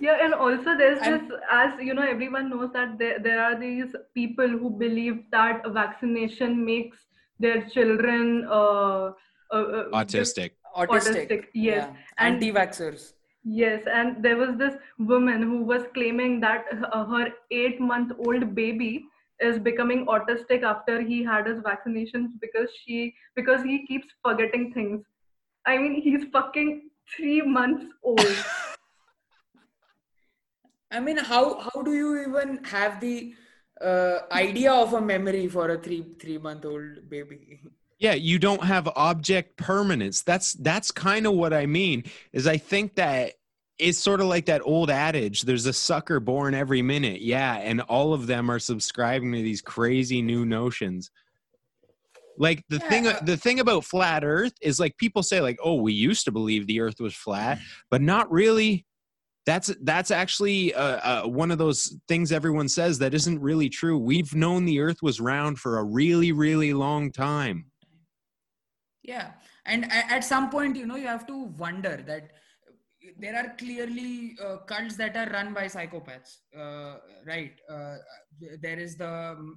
[0.00, 3.56] Yeah and also there's I'm- this as you know everyone knows that there, there are
[3.58, 6.98] these people who believe that vaccination makes
[7.40, 9.10] their children uh,
[9.52, 11.88] uh, uh, autistic autistic, autistic, yes.
[11.88, 11.96] yeah.
[12.18, 17.80] And- anti-vaxxers Yes, and there was this woman who was claiming that uh, her eight
[17.80, 19.06] month old baby
[19.40, 25.02] is becoming autistic after he had his vaccinations because she because he keeps forgetting things.
[25.64, 28.36] I mean, he's fucking three months old.
[30.92, 33.32] i mean how how do you even have the
[33.80, 37.60] uh, idea of a memory for a three three month old baby.
[37.98, 40.22] Yeah you don't have object permanence.
[40.22, 43.34] That's that's kind of what i mean is i think that
[43.78, 47.20] it's sort of like that old adage there's a sucker born every minute.
[47.20, 51.10] Yeah and all of them are subscribing to these crazy new notions.
[52.36, 55.92] Like the thing the thing about flat earth is like people say like oh we
[55.92, 57.58] used to believe the earth was flat
[57.90, 58.86] but not really
[59.50, 63.98] that's that's actually uh, uh, one of those things everyone says that isn't really true.
[63.98, 67.58] We've known the earth was round for a really really long time.
[69.02, 69.32] Yeah.
[69.66, 72.30] And at some point you know you have to wonder that
[73.18, 76.94] there are clearly uh, cults that are run by psychopaths uh,
[77.26, 77.54] right?
[77.68, 77.96] Uh,
[78.62, 79.14] there is the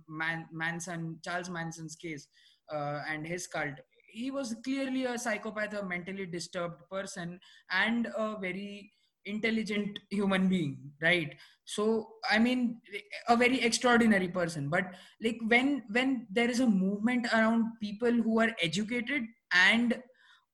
[0.08, 2.28] man manson charles manson's case
[2.74, 3.78] uh, and his cult.
[4.12, 7.40] He was clearly a psychopath a mentally disturbed person
[7.72, 8.92] and a very
[9.26, 11.36] intelligent human being right?
[11.66, 12.82] So i mean
[13.28, 14.70] a very extraordinary person.
[14.70, 20.02] But like when when there is a movement around people who are educated and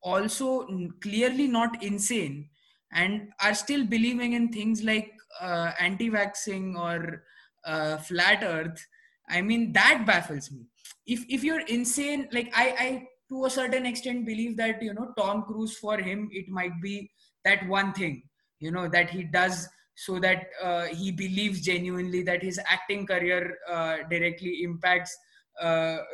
[0.01, 0.67] also
[1.01, 2.49] clearly not insane
[2.91, 5.11] and are still believing in things like
[5.41, 7.23] uh, anti-vaxxing or
[7.65, 8.85] uh, flat earth
[9.29, 10.65] i mean that baffles me.
[11.05, 15.13] If if you're insane like i i to a certain extent believe that you know
[15.17, 17.11] tom cruise for him it might be
[17.43, 18.28] that one thing
[18.59, 23.57] you know that he does so that uh, he believes genuinely that his acting career
[23.69, 25.17] uh, directly impacts
[25.61, 25.65] uh,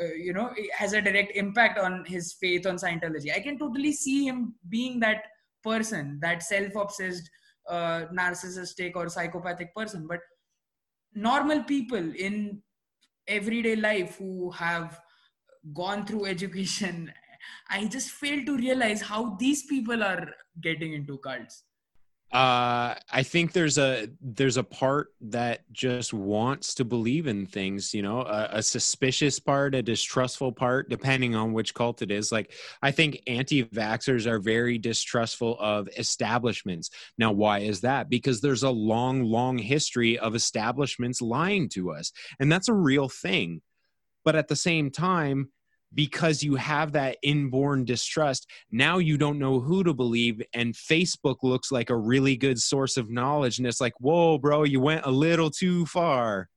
[0.02, 3.34] uh, you know has a direct impact on his faith on scientology.
[3.34, 5.24] I can totally see him being that
[5.64, 7.30] person that self-obsessed
[7.70, 10.08] uh, narcissistic or psychopathic person.
[10.08, 10.20] But
[11.14, 12.62] normal people in
[13.28, 15.00] everyday life who have
[15.74, 17.12] gone through education
[17.70, 20.28] i just fail to realize how these people are
[20.62, 21.64] getting into cults
[22.32, 27.94] uh i think there's a there's a part that just wants to believe in things
[27.94, 32.32] you know a, a suspicious part a distrustful part depending on which cult it is.
[32.32, 32.52] Like
[32.82, 36.90] i think anti-vaxxers are very distrustful of establishments.
[37.18, 38.10] Now why is that?
[38.10, 43.08] Because there's a long long history of establishments lying to us and that's a real
[43.08, 43.62] thing.
[44.24, 45.52] But at the same time
[45.96, 51.38] because you have that inborn distrust now you don't know who to believe and facebook
[51.42, 55.06] looks like a really good source of knowledge and it's like whoa bro you went
[55.06, 56.50] a little too far.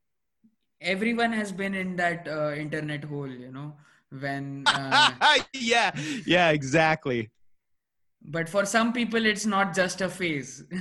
[0.81, 3.75] Everyone has been in that uh, internet hole you know
[4.11, 5.11] when uh,
[5.53, 5.91] yeah,
[6.27, 7.31] yeah, exactly.
[8.23, 10.65] but for some people it's not just a phase.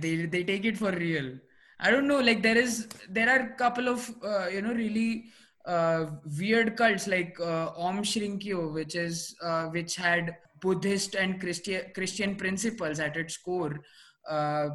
[0.00, 1.32] They they take it for real.
[1.80, 5.24] I don't know like there is there are a couple of uh, you know really
[5.66, 6.06] uh,
[6.38, 12.36] weird cults like uh, Aum Shinrikyo which is uh, which had buddhist and christian christian
[12.36, 13.80] principles at its core
[14.28, 14.68] uh,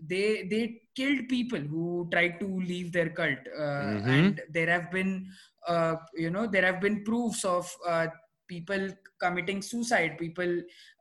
[0.00, 4.08] they they killed people who tried to leave their cult uh, Mhm.
[4.16, 5.26] and there have been
[5.68, 8.06] uh, you know there have been proofs of uh,
[8.48, 8.88] people
[9.20, 10.52] committing suicide people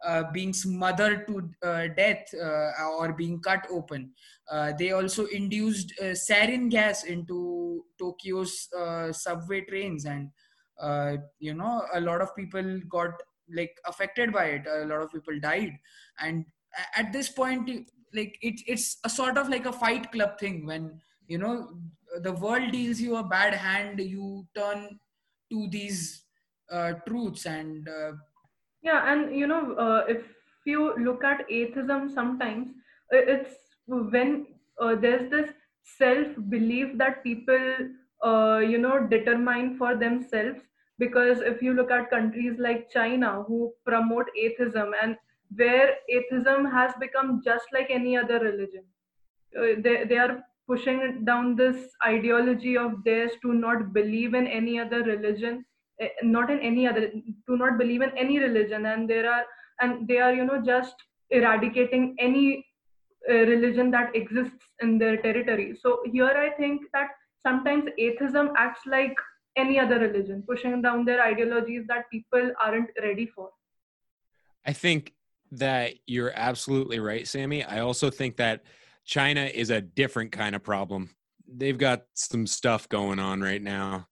[0.05, 4.11] uh, being smothered to uh, death uh, or being cut open
[4.77, 10.29] they also induced uh, sarin gas into tokyo's uh, subway trains and
[10.79, 13.11] uh, you know a lot of people got
[13.49, 14.65] like affected by it.
[14.67, 15.73] A lot of people died.
[16.19, 16.45] And
[16.95, 17.69] at this point
[18.13, 21.79] like it's it's a sort of like a fight club thing when you know
[22.21, 24.99] the world deals you a bad hand you turn
[25.51, 26.25] to these
[26.71, 28.13] uh, truths and uh,
[28.81, 30.23] Yeah, and you know, uh, if
[30.65, 32.67] you look at atheism, sometimes
[33.13, 33.55] uh, it's
[33.87, 34.47] when
[34.81, 35.49] uh, there's this
[35.83, 37.75] self belief that people,
[38.23, 40.59] uh, you know, determine for themselves.
[40.99, 45.17] Because if you look at countries like China who promote atheism and
[45.55, 48.83] where atheism has become just like any other religion,
[49.57, 54.79] uh, they, they are pushing down this ideology of theirs to not believe in any
[54.79, 55.65] other religion
[55.99, 57.11] eh, not in any other
[57.47, 59.43] to not believe in any religion and there are
[59.81, 60.95] and they are you know just
[61.31, 62.65] eradicating any
[63.27, 67.09] religion that exists in their territory so here i think that
[67.45, 69.15] sometimes atheism acts like
[69.55, 73.49] any other religion pushing down their ideologies that people aren't ready for
[74.65, 75.13] I think
[75.51, 77.63] that you're absolutely right, Sammy.
[77.63, 78.63] I also think that
[79.05, 81.09] China is a different kind of problem.
[81.47, 84.07] They've got some stuff going on right now.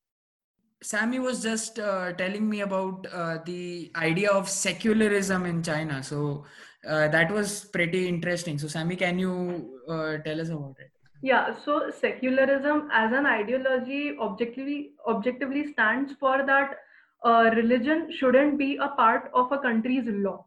[0.84, 6.04] Sammy was just uh, telling me about uh, the idea of secularism in China.
[6.04, 6.46] So
[6.88, 8.58] uh, that was pretty interesting.
[8.58, 10.92] So, Sammy, can you uh, tell us about it?
[11.24, 16.78] Yeah, so secularism as an ideology objectively objectively stands for that
[17.24, 20.46] uh, religion shouldn't be a part of a country's law.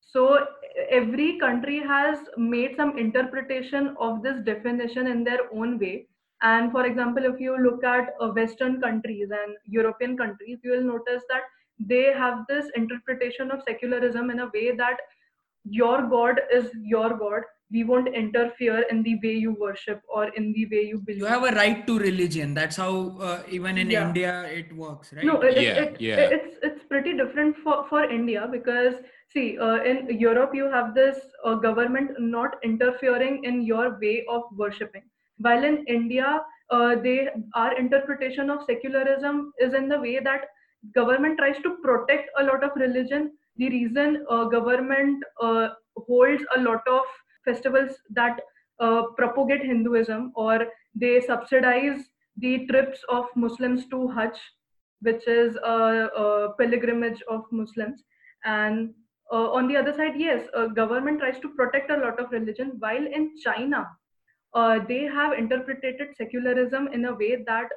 [0.00, 0.46] So
[0.90, 6.06] every country has made some interpretation of this definition in their own way.
[6.40, 10.82] And for example, if you look at uh, Western countries and European countries, you will
[10.82, 11.42] notice that
[11.78, 14.96] they have this interpretation of secularism in a way that
[15.64, 17.42] your God is your God.
[17.70, 21.18] We won't interfere in the way you worship or in the way you believe.
[21.20, 22.54] You have a right to religion.
[22.54, 24.06] That's how, uh, even in Yeah.
[24.08, 25.24] India, it works, right?
[25.24, 26.20] No, it, it- Yeah, it- yeah.
[26.36, 28.94] it's it's pretty different for for India because
[29.34, 34.44] see, uh, in Europe you have this uh, government not interfering in your way of
[34.62, 35.04] worshipping,
[35.48, 36.40] while in India,
[36.70, 37.18] uh, they
[37.54, 40.48] our interpretation of secularism is in the way that
[40.94, 43.30] government tries to protect a lot of religion.
[43.58, 47.02] The reason uh, government uh, holds a lot of
[47.44, 48.40] festivals that
[48.80, 52.00] uh, propagate Hinduism or they subsidize
[52.36, 54.38] the trips of Muslims to Hajj
[55.00, 58.02] which is a, a pilgrimage of Muslims.
[58.44, 58.94] And
[59.32, 62.72] uh, on the other side, yes, uh, government tries to protect a lot of religion.
[62.78, 63.86] While in China,
[64.54, 67.68] uh, they have interpreted secularism in a way that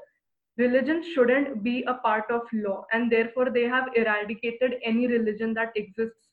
[0.64, 5.72] religion shouldn't be a part of law, and therefore they have eradicated any religion that
[5.76, 6.30] exists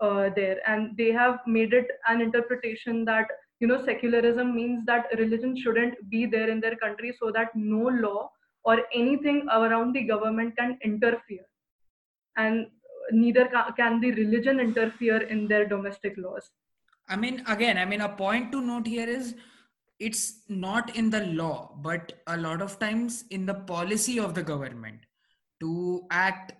[0.00, 3.26] uh, there, and they have made it an interpretation that
[3.60, 7.88] you know secularism means that religion shouldn't be there in their country, so that no
[8.06, 8.30] law
[8.64, 11.44] or anything around the government can interfere.
[12.36, 12.66] And
[13.10, 16.50] neither ca- can the religion interfere in their domestic laws.
[17.08, 19.34] I mean, again, I mean, a point to note here is
[20.02, 24.42] it's not in the law, but a lot of times in the policy of the
[24.42, 24.98] government
[25.60, 26.54] to act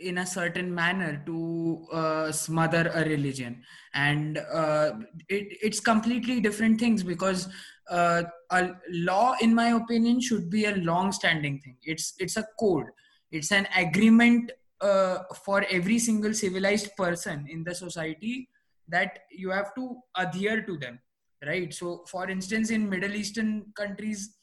[0.00, 3.62] in a certain manner to uh, smother a religion.
[3.94, 4.92] And uh,
[5.28, 7.48] it, it's completely different things because
[7.88, 11.76] uh, a law, in my opinion, should be a long standing thing.
[11.82, 12.86] It's, it's a code,
[13.30, 18.48] it's an agreement uh, for every single civilized person in the society
[18.88, 20.98] that you have to adhere to them
[21.46, 21.72] right?
[21.72, 24.34] So for instance in middle eastern countries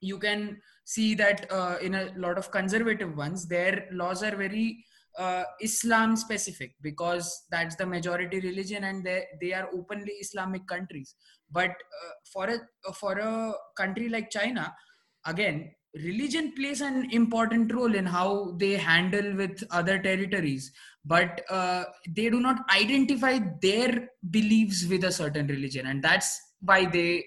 [0.00, 4.84] you can see that uh, in a lot of conservative ones their laws are very
[5.18, 11.16] uh, islam specific because that's the majority religion and they, they are openly islamic countries.
[11.50, 14.72] But uh, for a for a country like china
[15.26, 20.70] again religion plays an important role in how they handle with other territories
[21.04, 26.84] but uh, they do not identify their beliefs with a certain religion and that's why
[26.84, 27.24] they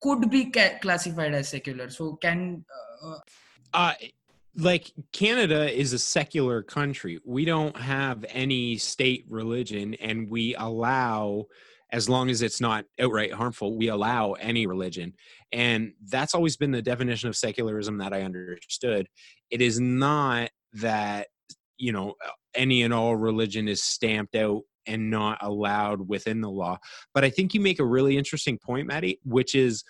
[0.00, 2.64] could be ca- classified as secular so can
[3.02, 3.18] uh,
[3.72, 3.94] Uh,
[4.56, 7.18] like Canada is a secular country.
[7.24, 11.46] We don't have any state religion, and we allow,
[11.90, 15.14] as long as it's not outright harmful, we allow any religion.
[15.54, 19.08] And that's always been the definition of secularism that I understood.
[19.50, 21.28] It is not that,
[21.78, 22.14] you know,
[22.56, 26.78] any and all religion is stamped out and not allowed within the law.
[27.14, 29.84] But I think you make a really interesting point, Maddy, which is,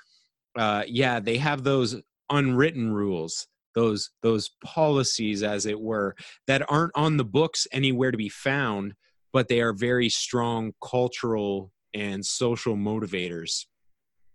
[0.54, 1.96] uh, yeah, they have those
[2.30, 6.14] unwritten rules those those policies as it were
[6.46, 8.94] that aren't on the books anywhere to be found
[9.32, 13.66] but they are very strong cultural and social motivators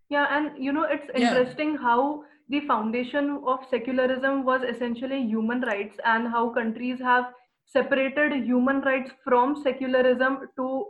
[0.09, 1.81] yeah and you know it's interesting yeah.
[1.81, 7.25] how the foundation of secularism was essentially human rights and how countries have
[7.65, 10.85] separated human rights from secularism to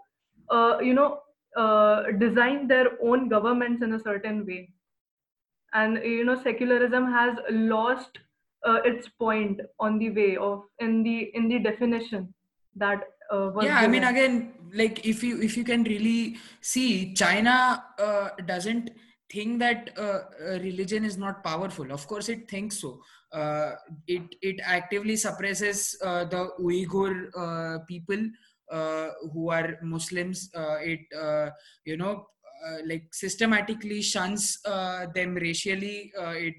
[0.49, 1.19] uh, you know
[1.57, 4.69] uh, design their own governments in a certain way
[5.73, 8.19] and you know secularism has lost
[8.65, 12.33] uh, its point on the way of in the in the definition
[12.75, 17.83] that uh, yeah i mean again like if you if you can really see china
[17.99, 18.89] uh, doesn't
[19.31, 20.21] think that uh,
[20.59, 21.91] religion is not powerful.
[21.91, 23.01] Of course it thinks so.
[23.31, 23.73] Uh,
[24.07, 28.29] it it actively suppresses uh, the uyghur people
[29.33, 30.49] who are muslims.
[30.81, 31.01] It
[31.85, 32.25] you know
[32.67, 36.11] uh, like systematically shuns uh, them racially.
[36.19, 36.55] Uh, it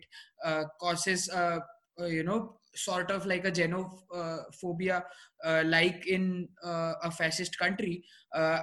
[0.80, 1.58] causes uh,
[2.06, 5.02] you know sort of like a xenophobia
[5.44, 8.04] uh, like in uh, a fascist country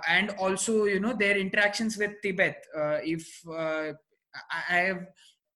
[0.08, 2.64] and also you know their interactions with tibet.
[3.04, 3.28] If
[4.52, 5.06] i have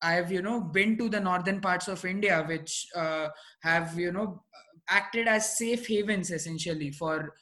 [0.02, 2.88] i have you know been to the northern parts of india which
[3.62, 4.44] have you know
[4.90, 7.34] acted as safe havens essentially for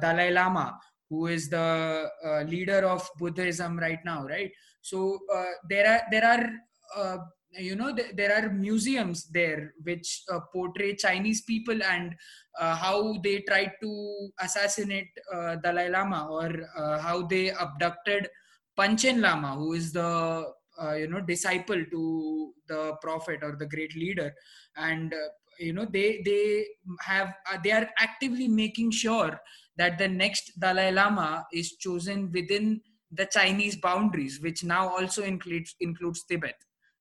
[0.00, 0.76] dalai lama
[1.10, 4.50] who is the uh, leader of buddhism right now right?
[4.80, 6.50] So uh, there are there are
[6.96, 7.18] uh,
[7.58, 12.14] you know th- there are museums there which uh, portray chinese people and
[12.60, 18.28] uh, how they tried to assassinate uh, dalai lama or uh, how they abducted
[18.78, 20.44] panchen lama who is the
[20.82, 24.34] uh, you know disciple to the prophet or the great leader.
[24.76, 25.28] And uh,
[25.58, 26.66] you know they they
[27.00, 29.38] have they are actively making sure
[29.76, 32.80] that the next dalai lama is chosen within
[33.12, 36.56] the chinese boundaries which now also includes includes tibet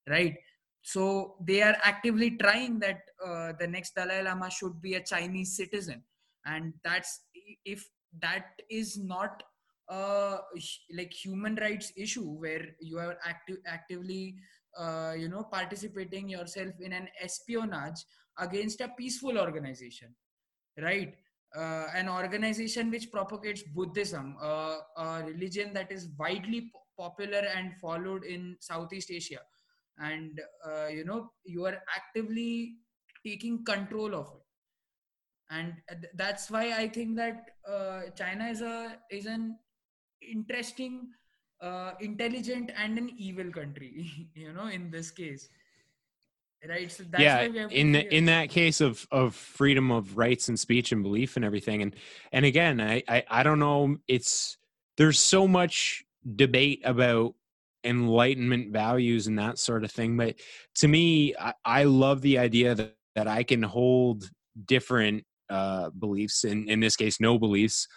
[0.10, 0.36] right?
[0.82, 5.56] So they are actively trying that uh, the next dalai lama should be a chinese
[5.56, 6.04] citizen.
[6.45, 7.22] And that's
[7.64, 7.88] if
[8.22, 9.43] that is not
[9.89, 10.38] a
[10.95, 14.36] like human rights issue where you are active actively
[14.78, 18.04] uh, you know participating yourself in an espionage
[18.39, 20.16] against a peaceful organization
[20.82, 21.16] right?
[21.56, 28.24] Uh, an organization which propagates buddhism uh, a religion that is widely popular and followed
[28.24, 29.39] in southeast asia
[30.00, 32.76] and uh, you know you are actively
[33.26, 34.41] taking control of it.
[35.50, 35.74] And
[36.16, 39.58] that's why i think that uh, china is a is an
[40.22, 41.10] interesting
[41.62, 45.50] uh, intelligent and an evil country you know in this case.
[46.68, 46.89] Right?
[46.89, 51.36] So yeah in in that case of of freedom of rights and speech and belief
[51.36, 51.94] and everything and
[52.32, 54.58] and again I, I i don't know it's
[54.96, 56.06] there's so much
[56.38, 57.36] debate about
[57.84, 60.18] enlightenment values and that sort of thing.
[60.18, 60.36] But
[60.76, 64.30] to me, I, I love the idea that, that I can hold
[64.66, 67.88] different uh, beliefs, in, in this case, no beliefs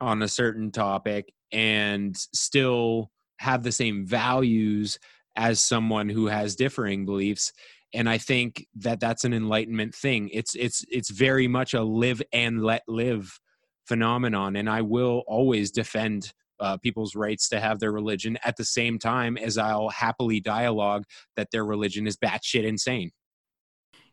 [0.00, 4.98] on a certain topic, and still have the same values
[5.36, 7.52] as someone who has differing beliefs
[7.94, 12.22] and i think that that's an enlightenment thing it's it's it's very much a live
[12.32, 13.38] and let live
[13.86, 16.32] phenomenon and i will always defend
[16.62, 21.04] uh, people's rights to have their religion at the same time as I'll happily dialogue
[21.36, 23.10] that their religion is batshit insane.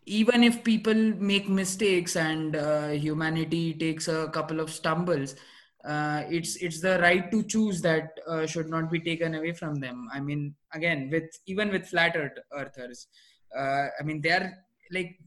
[0.05, 5.35] Even if people make mistakes and uh, humanity takes a couple of stumbles,
[5.85, 9.75] uh, it's it's the right to choose that uh, should not be taken away from
[9.75, 10.09] them.
[10.11, 12.17] I mean, again, with even with flat
[12.51, 13.07] earthers,
[13.55, 14.51] uh, I mean they are
[14.91, 15.19] like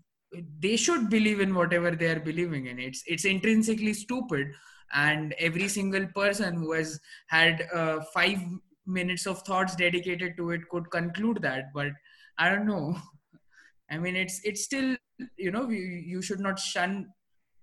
[0.59, 2.78] they should believe in whatever they are believing in.
[2.78, 4.49] It's it's intrinsically stupid
[4.93, 8.39] and every single person who has had uh, five
[8.86, 11.93] minutes of thoughts dedicated to it could conclude that but
[12.39, 12.97] i don't know.
[13.90, 14.97] I mean it's it's still
[15.36, 17.09] you know you, you should not shun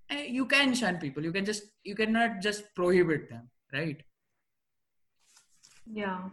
[0.09, 1.23] eh, you can shun people.
[1.23, 4.01] You can just you cannot just prohibit them right?
[5.91, 6.29] Yeah.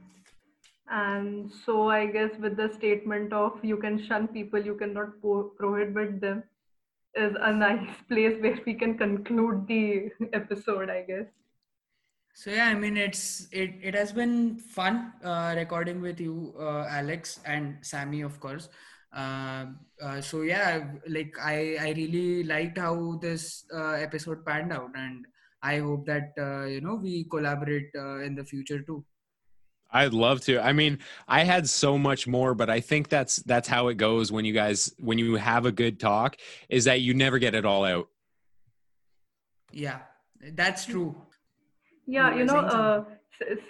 [0.89, 5.52] And so i guess with the statement of you can shun people you cannot po-
[5.59, 6.44] prohibit them
[7.16, 11.26] is a nice place where we can conclude the episode, I guess.
[12.34, 16.86] So yeah, I mean it's it it has been fun uh, recording with you, uh,
[16.90, 18.68] Alex and Sammy, of course.
[19.12, 19.66] Uh,
[20.02, 25.26] uh, so yeah, like I I really liked how this uh, episode panned out, and
[25.62, 29.05] I hope that uh, you know we collaborate uh, in the future too.
[29.97, 30.60] I'd love to.
[30.60, 34.31] I mean, I had so much more, but I think that's that's how it goes
[34.31, 36.36] when you guys when you have a good talk
[36.68, 38.09] is that you never get it all out.
[39.73, 40.01] Yeah,
[40.52, 41.14] that's true.
[42.06, 43.05] Yeah, You you know, saying uh,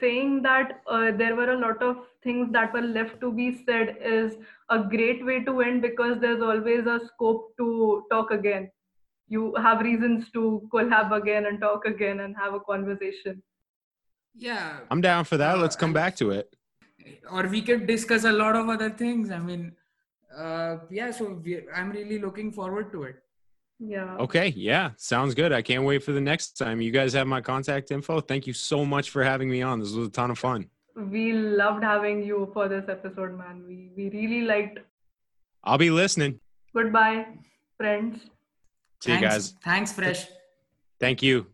[0.00, 3.96] saying that uh, there were a lot of things that were left to be said
[4.02, 4.36] is
[4.68, 8.70] a great way to end because there's always a scope to talk again.
[9.28, 13.42] You have reasons to collab again and talk again and have a conversation.
[14.36, 15.56] Yeah, I'm down for that.
[15.56, 16.54] Uh, Let's come and- back to it.
[17.30, 19.30] or we could discuss a lot of other things.
[19.30, 19.72] I mean,
[20.36, 21.10] uh, yeah.
[21.10, 23.16] So we, I'm really looking forward to it.
[23.78, 24.16] Yeah.
[24.16, 25.52] Okay, yeah, sounds good.
[25.52, 26.80] I can't wait for the next time.
[26.80, 28.20] You guys have my contact info.
[28.20, 29.80] Thank you so much for having me on.
[29.80, 30.66] This was a ton of fun.
[30.96, 33.64] We loved having you for this episode, man.
[33.68, 34.78] We we really liked.
[35.62, 36.40] I'll be listening.
[36.74, 37.26] Goodbye,
[37.76, 38.20] friends.
[39.02, 39.54] See you guys.
[39.62, 40.26] Thanks, Fresh.
[40.98, 41.46] Thank you.